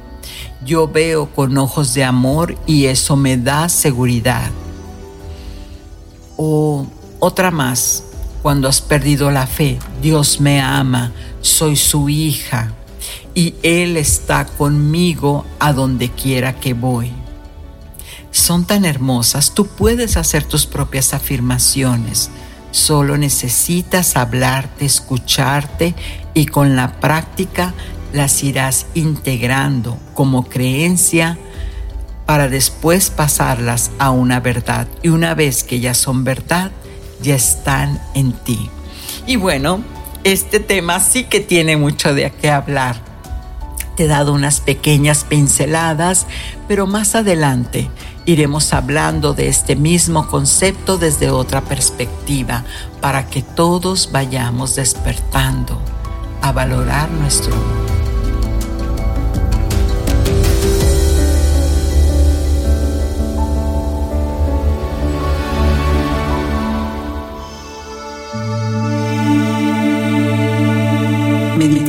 Yo 0.66 0.88
veo 0.88 1.26
con 1.32 1.56
ojos 1.56 1.94
de 1.94 2.02
amor 2.02 2.58
y 2.66 2.86
eso 2.86 3.14
me 3.14 3.36
da 3.36 3.68
seguridad. 3.68 4.50
O 6.36 6.88
otra 7.24 7.52
más, 7.52 8.02
cuando 8.42 8.66
has 8.66 8.80
perdido 8.80 9.30
la 9.30 9.46
fe, 9.46 9.78
Dios 10.02 10.40
me 10.40 10.61
ama, 10.61 11.12
soy 11.40 11.76
su 11.76 12.08
hija 12.08 12.72
y 13.32 13.54
Él 13.62 13.96
está 13.96 14.44
conmigo 14.44 15.46
a 15.61 15.72
donde 15.72 16.11
quiera 16.11 16.58
que 16.58 16.74
voy. 16.74 17.12
Son 18.32 18.64
tan 18.64 18.85
hermosas, 18.85 19.54
tú 19.54 19.68
puedes 19.68 20.16
hacer 20.16 20.42
tus 20.42 20.66
propias 20.66 21.14
afirmaciones, 21.14 22.30
solo 22.72 23.16
necesitas 23.16 24.16
hablarte, 24.16 24.85
escucharte 24.85 25.94
y 26.35 26.46
con 26.46 26.74
la 26.74 26.98
práctica 26.98 27.72
las 28.12 28.42
irás 28.42 28.87
integrando 28.94 29.96
como 30.14 30.48
creencia 30.48 31.38
para 32.26 32.48
después 32.48 33.11
pasarlas 33.11 33.92
a 34.00 34.11
una 34.11 34.40
verdad. 34.40 34.88
Y 35.04 35.11
una 35.11 35.37
vez 35.37 35.62
que 35.62 35.78
ya 35.78 35.94
son 35.94 36.24
verdad, 36.24 36.72
ya 37.22 37.35
están 37.35 38.00
en 38.14 38.32
ti. 38.32 38.70
Y 39.26 39.37
bueno, 39.37 39.82
este 40.24 40.61
tema 40.61 41.00
sí 41.00 41.24
que 41.24 41.40
tiene 41.40 41.76
mucho 41.76 42.14
de 42.14 42.30
qué 42.30 42.50
hablar 42.50 43.12
te 43.96 44.04
he 44.04 44.06
dado 44.06 44.32
unas 44.32 44.61
pequeñas 44.61 45.24
pinceladas, 45.24 46.26
pero 46.68 46.87
más 46.87 47.14
adelante 47.14 47.90
iremos 48.24 48.72
hablando 48.72 49.35
de 49.35 49.48
este 49.48 49.76
mismo 49.76 50.28
concepto 50.28 50.96
desde 50.96 51.30
otra 51.30 51.62
perspectiva 51.62 52.64
para 53.00 53.26
que 53.26 53.42
todos 53.42 54.11
vayamos 54.12 54.76
despertando 54.76 55.80
a 56.40 56.52
valorar 56.52 57.11
nuestro 57.11 57.54
mundo. 57.54 57.91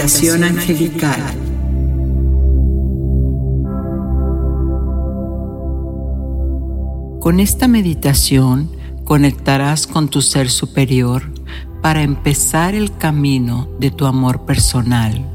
Meditación 0.04 0.44
angelical 0.44 1.22
Con 7.22 7.40
esta 7.40 7.70
meditación 7.70 8.70
conectarás 9.06 9.88
con 9.88 10.10
tu 10.10 10.22
ser 10.22 10.50
superior 10.50 11.32
para 11.82 12.02
empezar 12.02 12.76
el 12.76 12.98
camino 12.98 13.70
de 13.80 13.92
tu 13.92 14.06
amor 14.06 14.44
personal, 14.44 15.26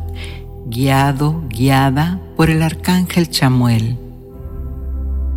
guiado, 0.67 1.45
guiada 1.49 2.21
por 2.37 2.51
el 2.51 2.61
arcángel 2.61 3.31
Chamuel. 3.31 3.97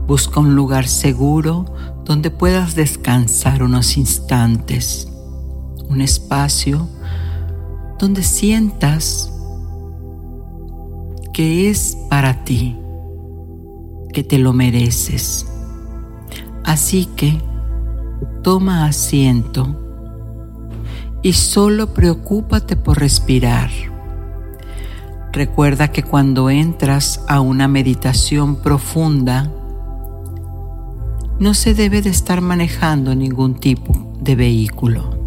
Busca 0.08 0.42
un 0.42 0.56
lugar 0.58 0.90
seguro 0.90 1.74
donde 2.04 2.32
puedas 2.32 2.76
descansar 2.76 3.64
unos 3.64 3.96
instantes, 3.96 5.08
un 5.88 6.02
espacio 6.02 6.90
donde 8.02 8.24
sientas 8.24 9.32
que 11.32 11.70
es 11.70 11.98
para 12.10 12.44
ti, 12.44 12.78
que 14.12 14.26
te 14.26 14.38
lo 14.38 14.52
mereces 14.52 15.48
Así 16.64 17.06
que 17.06 17.38
toma 18.44 18.86
asiento 18.86 19.76
y 21.22 21.34
solo 21.34 21.94
preocúpate 21.94 22.76
por 22.76 23.00
respirar. 23.00 23.70
Recuerda 25.32 25.90
que 25.90 26.04
cuando 26.04 26.50
entras 26.50 27.24
a 27.28 27.42
una 27.42 27.68
meditación 27.68 28.58
profunda, 28.58 29.52
no 31.40 31.54
se 31.54 31.74
debe 31.74 32.02
de 32.02 32.10
estar 32.10 32.42
manejando 32.42 33.16
ningún 33.16 33.56
tipo 33.56 34.14
de 34.20 34.36
vehículo. 34.36 35.21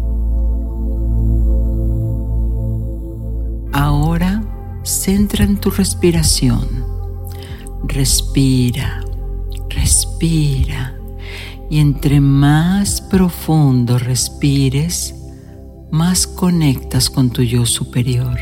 Ahora 3.77 4.41
centra 4.83 5.43
en 5.43 5.57
tu 5.57 5.69
respiración. 5.69 6.65
Respira, 7.83 9.03
respira 9.67 10.95
y 11.69 11.79
entre 11.79 12.21
más 12.21 13.01
profundo 13.01 13.99
respires, 13.99 15.13
más 15.91 16.25
conectas 16.25 17.09
con 17.09 17.31
tu 17.31 17.41
yo 17.41 17.65
superior. 17.65 18.39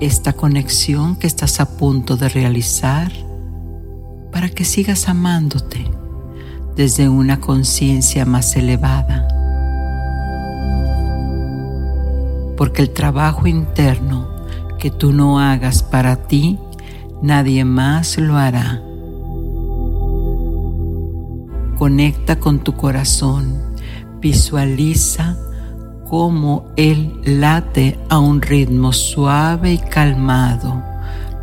Esta 0.00 0.34
conexión 0.34 1.16
que 1.16 1.26
estás 1.26 1.58
a 1.60 1.78
punto 1.78 2.18
de 2.18 2.28
realizar 2.28 3.10
para 4.30 4.50
que 4.50 4.66
sigas 4.66 5.08
amándote 5.08 5.90
desde 6.76 7.08
una 7.08 7.40
conciencia 7.40 8.26
más 8.26 8.54
elevada. 8.56 9.35
Porque 12.56 12.82
el 12.82 12.90
trabajo 12.90 13.46
interno 13.46 14.28
que 14.78 14.90
tú 14.90 15.12
no 15.12 15.40
hagas 15.40 15.82
para 15.82 16.26
ti, 16.26 16.58
nadie 17.22 17.64
más 17.64 18.18
lo 18.18 18.36
hará 18.36 18.82
Conecta 21.78 22.40
con 22.40 22.60
tu 22.60 22.74
corazón. 22.74 23.60
Visualiza 24.20 25.36
cómo 26.08 26.64
Él 26.76 27.20
late 27.22 27.98
a 28.08 28.18
un 28.18 28.40
ritmo 28.40 28.94
suave 28.94 29.74
y 29.74 29.78
calmado, 29.78 30.82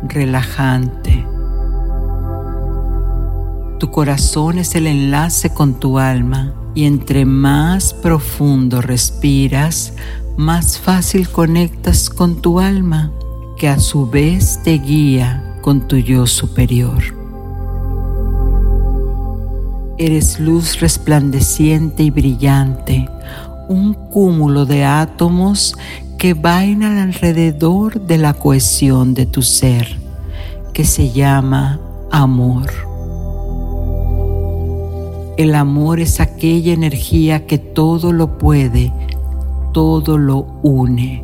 relajante. 0.08 1.24
Tu 3.78 3.90
corazón 3.92 4.58
es 4.58 4.74
el 4.74 4.88
enlace 4.88 5.50
con 5.50 5.78
tu 5.78 6.00
alma 6.00 6.52
y 6.74 6.86
entre 6.86 7.24
más 7.26 7.94
profundo 7.94 8.80
respiras, 8.80 9.92
más 10.36 10.78
fácil 10.78 11.28
conectas 11.28 12.10
con 12.10 12.40
tu 12.42 12.58
alma, 12.58 13.12
que 13.56 13.68
a 13.68 13.78
su 13.78 14.08
vez 14.08 14.60
te 14.64 14.78
guía 14.78 15.58
con 15.62 15.86
tu 15.86 15.96
yo 15.96 16.26
superior. 16.26 17.02
Eres 19.96 20.40
luz 20.40 20.80
resplandeciente 20.80 22.02
y 22.02 22.10
brillante, 22.10 23.08
un 23.68 23.94
cúmulo 23.94 24.66
de 24.66 24.84
átomos 24.84 25.76
que 26.18 26.34
bailan 26.34 26.98
alrededor 26.98 28.00
de 28.00 28.18
la 28.18 28.34
cohesión 28.34 29.14
de 29.14 29.26
tu 29.26 29.42
ser, 29.42 29.96
que 30.72 30.84
se 30.84 31.12
llama 31.12 31.80
amor. 32.10 32.70
El 35.36 35.54
amor 35.54 36.00
es 36.00 36.20
aquella 36.20 36.72
energía 36.72 37.46
que 37.46 37.58
todo 37.58 38.12
lo 38.12 38.38
puede, 38.38 38.92
todo 39.74 40.16
lo 40.16 40.46
une. 40.62 41.22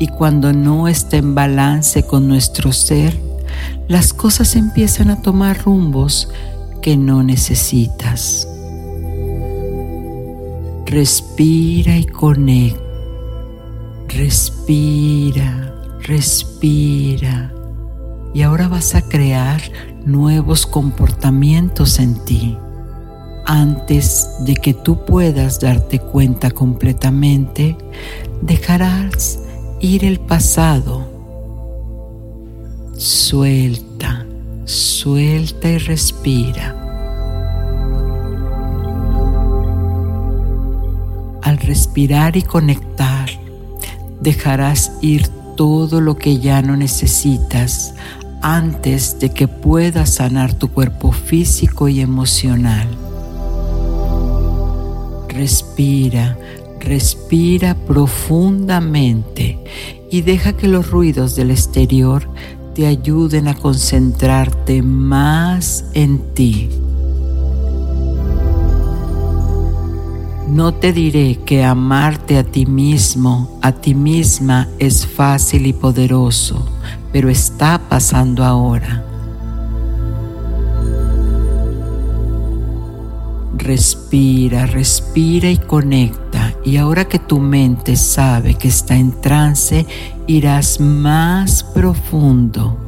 Y 0.00 0.08
cuando 0.08 0.52
no 0.52 0.88
está 0.88 1.18
en 1.18 1.36
balance 1.36 2.02
con 2.02 2.26
nuestro 2.26 2.72
ser, 2.72 3.16
las 3.86 4.12
cosas 4.12 4.56
empiezan 4.56 5.10
a 5.10 5.22
tomar 5.22 5.62
rumbos 5.62 6.28
que 6.82 6.96
no 6.96 7.22
necesitas. 7.22 8.48
Respira 10.86 11.96
y 11.96 12.04
conecta. 12.04 12.82
Respira, 14.08 15.74
respira. 16.00 17.52
Y 18.32 18.42
ahora 18.42 18.68
vas 18.68 18.94
a 18.94 19.02
crear 19.02 19.60
nuevos 20.04 20.66
comportamientos 20.66 21.98
en 21.98 22.24
ti. 22.24 22.56
Antes 23.46 24.28
de 24.40 24.54
que 24.54 24.72
tú 24.72 25.04
puedas 25.04 25.60
darte 25.60 25.98
cuenta 25.98 26.50
completamente, 26.50 27.76
dejarás 28.40 29.38
ir 29.80 30.04
el 30.04 30.18
pasado. 30.18 31.06
Suelta, 32.96 34.24
suelta 34.64 35.68
y 35.68 35.78
respira. 35.78 36.74
Al 41.42 41.58
respirar 41.58 42.38
y 42.38 42.42
conectar, 42.42 43.28
dejarás 44.22 44.92
ir 45.02 45.28
todo 45.54 46.00
lo 46.00 46.16
que 46.16 46.38
ya 46.38 46.62
no 46.62 46.76
necesitas 46.76 47.94
antes 48.40 49.18
de 49.20 49.30
que 49.30 49.48
puedas 49.48 50.14
sanar 50.14 50.54
tu 50.54 50.68
cuerpo 50.68 51.12
físico 51.12 51.88
y 51.88 52.00
emocional. 52.00 52.88
Respira, 55.34 56.38
respira 56.78 57.74
profundamente 57.74 59.58
y 60.08 60.20
deja 60.22 60.56
que 60.56 60.68
los 60.68 60.92
ruidos 60.92 61.34
del 61.34 61.50
exterior 61.50 62.28
te 62.76 62.86
ayuden 62.86 63.48
a 63.48 63.54
concentrarte 63.54 64.80
más 64.80 65.86
en 65.92 66.20
ti. 66.34 66.70
No 70.48 70.72
te 70.72 70.92
diré 70.92 71.40
que 71.44 71.64
amarte 71.64 72.38
a 72.38 72.44
ti 72.44 72.64
mismo, 72.64 73.58
a 73.60 73.72
ti 73.72 73.96
misma 73.96 74.68
es 74.78 75.04
fácil 75.04 75.66
y 75.66 75.72
poderoso, 75.72 76.64
pero 77.12 77.28
está 77.28 77.80
pasando 77.88 78.44
ahora. 78.44 79.13
Respira, 83.64 84.66
respira 84.66 85.48
y 85.48 85.56
conecta. 85.56 86.52
Y 86.66 86.76
ahora 86.76 87.06
que 87.06 87.18
tu 87.18 87.40
mente 87.40 87.96
sabe 87.96 88.56
que 88.56 88.68
está 88.68 88.94
en 88.94 89.18
trance, 89.22 89.86
irás 90.26 90.80
más 90.80 91.64
profundo 91.64 92.78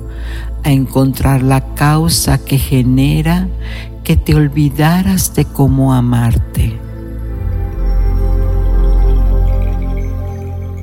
a 0.64 0.70
encontrar 0.70 1.42
la 1.42 1.74
causa 1.74 2.36
que 2.36 2.58
genera 2.58 3.48
que 4.04 4.18
te 4.18 4.34
olvidaras 4.34 5.34
de 5.34 5.46
cómo 5.46 5.94
amarte. 5.94 6.78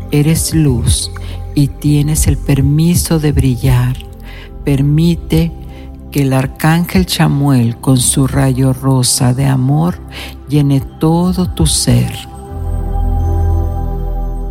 Eres 0.10 0.56
luz 0.56 1.12
y 1.54 1.68
tienes 1.68 2.26
el 2.26 2.38
permiso 2.38 3.20
de 3.20 3.32
brillar. 3.32 3.96
Permite 4.66 5.52
que 6.14 6.22
el 6.22 6.34
arcángel 6.34 7.08
Chamuel 7.08 7.78
con 7.78 7.98
su 7.98 8.28
rayo 8.28 8.72
rosa 8.72 9.34
de 9.34 9.48
amor 9.48 9.98
llene 10.48 10.80
todo 10.80 11.50
tu 11.50 11.66
ser. 11.66 12.14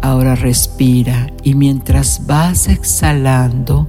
Ahora 0.02 0.34
respira 0.34 1.28
y 1.44 1.54
mientras 1.54 2.26
vas 2.26 2.66
exhalando, 2.66 3.86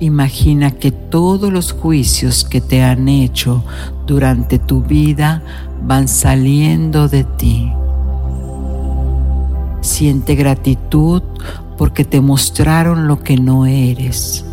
imagina 0.00 0.70
que 0.70 0.92
todos 0.92 1.52
los 1.52 1.72
juicios 1.72 2.42
que 2.42 2.62
te 2.62 2.82
han 2.82 3.06
hecho 3.06 3.62
durante 4.06 4.58
tu 4.58 4.80
vida 4.80 5.42
van 5.82 6.08
saliendo 6.08 7.06
de 7.06 7.24
ti. 7.24 7.70
Siente 9.82 10.36
gratitud 10.36 11.22
porque 11.76 12.06
te 12.06 12.22
mostraron 12.22 13.06
lo 13.06 13.20
que 13.22 13.36
no 13.36 13.66
eres. 13.66 14.46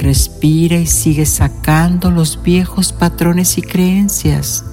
Respira 0.00 0.76
y 0.76 0.86
sigue 0.86 1.26
sacando 1.26 2.10
los 2.10 2.42
viejos 2.42 2.92
patrones 2.92 3.58
y 3.58 3.62
creencias 3.62 4.64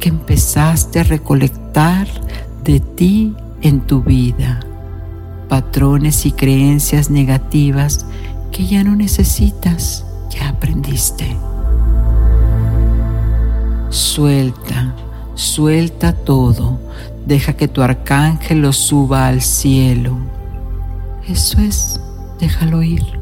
que 0.00 0.10
empezaste 0.10 1.00
a 1.00 1.04
recolectar 1.04 2.06
de 2.62 2.80
ti 2.80 3.34
en 3.62 3.80
tu 3.80 4.02
vida. 4.02 4.60
Patrones 5.48 6.26
y 6.26 6.32
creencias 6.32 7.08
negativas 7.08 8.04
que 8.52 8.66
ya 8.66 8.84
no 8.84 8.96
necesitas, 8.96 10.04
ya 10.28 10.48
aprendiste. 10.50 11.36
Suelta, 13.90 14.94
suelta 15.34 16.12
todo 16.12 16.80
Deja 17.26 17.54
que 17.54 17.68
tu 17.68 17.80
arcángel 17.80 18.60
lo 18.60 18.72
suba 18.72 19.28
al 19.28 19.40
cielo. 19.40 20.18
Eso 21.26 21.58
es, 21.58 21.98
déjalo 22.38 22.82
ir, 22.82 23.13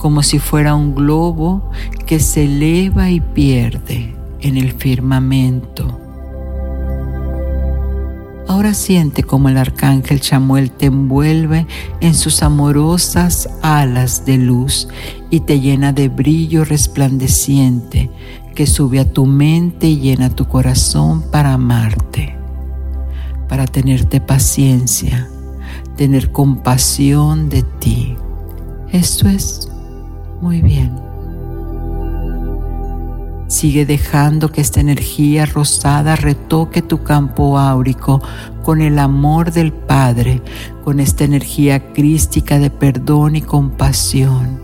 como 0.00 0.22
si 0.22 0.38
fuera 0.38 0.74
un 0.74 0.94
globo 0.94 1.70
que 2.06 2.18
se 2.18 2.44
eleva 2.44 3.10
y 3.10 3.20
pierde 3.20 4.16
en 4.40 4.56
el 4.56 4.72
firmamento. 4.72 5.98
Ahora 8.48 8.74
siente 8.74 9.22
como 9.22 9.48
el 9.48 9.58
arcángel 9.58 10.20
Chamuel 10.20 10.72
te 10.72 10.86
envuelve 10.86 11.66
en 12.00 12.14
sus 12.14 12.42
amorosas 12.42 13.48
alas 13.62 14.24
de 14.24 14.38
luz 14.38 14.88
y 15.30 15.40
te 15.40 15.60
llena 15.60 15.92
de 15.92 16.08
brillo 16.08 16.64
resplandeciente 16.64 18.10
que 18.56 18.66
sube 18.66 18.98
a 18.98 19.12
tu 19.12 19.26
mente 19.26 19.86
y 19.86 20.00
llena 20.00 20.30
tu 20.30 20.48
corazón 20.48 21.22
para 21.30 21.52
amarte 21.52 22.40
para 23.50 23.66
tenerte 23.66 24.20
paciencia, 24.20 25.28
tener 25.96 26.30
compasión 26.30 27.48
de 27.48 27.64
ti. 27.64 28.16
Esto 28.92 29.28
es 29.28 29.69
muy 30.40 30.62
bien. 30.62 31.10
Sigue 33.48 33.84
dejando 33.84 34.52
que 34.52 34.60
esta 34.60 34.80
energía 34.80 35.44
rosada 35.44 36.14
retoque 36.14 36.82
tu 36.82 37.02
campo 37.02 37.58
áurico 37.58 38.22
con 38.62 38.80
el 38.80 38.98
amor 38.98 39.50
del 39.52 39.72
Padre, 39.72 40.40
con 40.84 41.00
esta 41.00 41.24
energía 41.24 41.92
crística 41.92 42.58
de 42.58 42.70
perdón 42.70 43.34
y 43.36 43.42
compasión. 43.42 44.60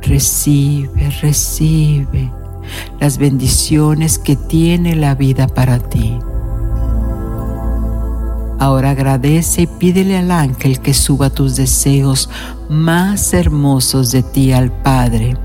Recibe, 0.00 1.10
recibe 1.20 2.32
las 2.98 3.18
bendiciones 3.18 4.18
que 4.18 4.36
tiene 4.36 4.96
la 4.96 5.14
vida 5.14 5.46
para 5.46 5.78
ti. 5.78 6.18
Ahora 8.60 8.90
agradece 8.90 9.62
y 9.62 9.66
pídele 9.66 10.18
al 10.18 10.30
ángel 10.30 10.80
que 10.80 10.92
suba 10.92 11.30
tus 11.30 11.56
deseos 11.56 12.28
más 12.68 13.32
hermosos 13.32 14.12
de 14.12 14.22
ti 14.22 14.52
al 14.52 14.70
Padre, 14.82 15.38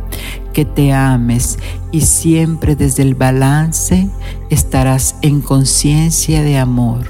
que 0.51 0.65
te 0.65 0.91
ames 0.91 1.57
y 1.93 2.01
siempre 2.01 2.75
desde 2.75 3.03
el 3.03 3.15
balance 3.15 4.09
estarás 4.49 5.15
en 5.21 5.39
conciencia 5.39 6.43
de 6.43 6.57
amor. 6.57 7.05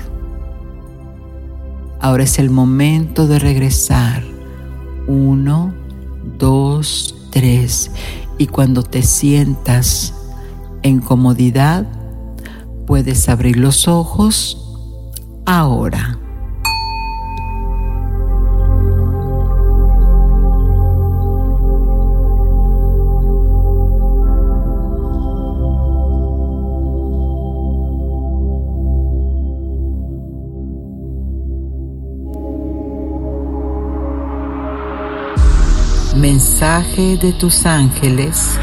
Ahora 2.00 2.24
es 2.24 2.38
el 2.38 2.52
momento 2.52 3.26
de 3.26 3.40
regresar. 3.40 4.24
Uno, 5.08 5.74
dos, 6.38 7.16
tres. 7.32 7.90
Y 8.38 8.46
cuando 8.46 8.84
te 8.84 9.02
sientas 9.02 10.14
en 10.84 11.00
comodidad, 11.00 11.88
puedes 12.86 13.28
abrir 13.28 13.58
los 13.58 13.88
ojos 13.88 14.65
ahora. 15.46 16.20
Mensaje 36.16 37.18
de 37.18 37.34
tus 37.34 37.66
ángeles 37.66 38.58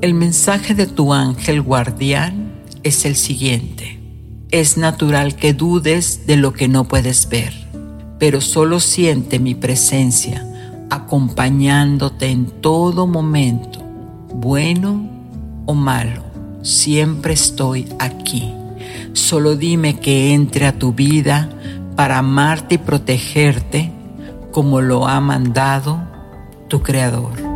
El 0.00 0.14
mensaje 0.14 0.76
de 0.76 0.86
tu 0.86 1.12
ángel 1.12 1.60
guardián 1.60 2.52
es 2.84 3.04
el 3.04 3.16
siguiente. 3.16 3.98
Es 4.52 4.76
natural 4.76 5.34
que 5.34 5.54
dudes 5.54 6.24
de 6.24 6.36
lo 6.36 6.52
que 6.52 6.68
no 6.68 6.84
puedes 6.84 7.28
ver, 7.28 7.52
pero 8.20 8.40
solo 8.40 8.78
siente 8.78 9.40
mi 9.40 9.56
presencia 9.56 10.46
acompañándote 10.88 12.26
en 12.26 12.46
todo 12.46 13.08
momento, 13.08 13.80
bueno 14.32 15.04
o 15.66 15.74
malo. 15.74 16.22
Siempre 16.62 17.34
estoy 17.34 17.88
aquí. 17.98 18.54
Solo 19.14 19.56
dime 19.56 19.98
que 19.98 20.32
entre 20.32 20.66
a 20.66 20.78
tu 20.78 20.92
vida 20.92 21.50
para 21.96 22.18
amarte 22.18 22.76
y 22.76 22.78
protegerte 22.78 23.90
como 24.52 24.80
lo 24.80 25.08
ha 25.08 25.20
mandado 25.20 26.00
tu 26.68 26.82
Creador. 26.82 27.47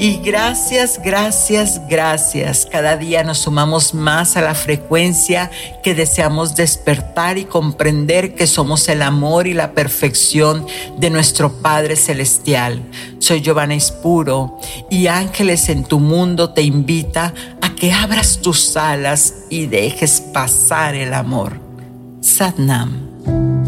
Y 0.00 0.18
gracias, 0.18 1.00
gracias, 1.02 1.80
gracias. 1.88 2.68
Cada 2.70 2.96
día 2.96 3.24
nos 3.24 3.38
sumamos 3.38 3.94
más 3.94 4.36
a 4.36 4.40
la 4.40 4.54
frecuencia 4.54 5.50
que 5.82 5.92
deseamos 5.92 6.54
despertar 6.54 7.36
y 7.36 7.46
comprender 7.46 8.36
que 8.36 8.46
somos 8.46 8.88
el 8.88 9.02
amor 9.02 9.48
y 9.48 9.54
la 9.54 9.72
perfección 9.72 10.64
de 10.98 11.10
nuestro 11.10 11.52
Padre 11.52 11.96
Celestial. 11.96 12.80
Soy 13.18 13.40
Giovanna 13.40 13.74
Espuro 13.74 14.60
y 14.88 15.08
Ángeles 15.08 15.68
en 15.68 15.82
tu 15.82 15.98
mundo 15.98 16.50
te 16.50 16.62
invita 16.62 17.34
a 17.60 17.74
que 17.74 17.92
abras 17.92 18.38
tus 18.40 18.76
alas 18.76 19.34
y 19.50 19.66
dejes 19.66 20.20
pasar 20.20 20.94
el 20.94 21.12
amor. 21.12 21.58
Satnam. 22.20 23.67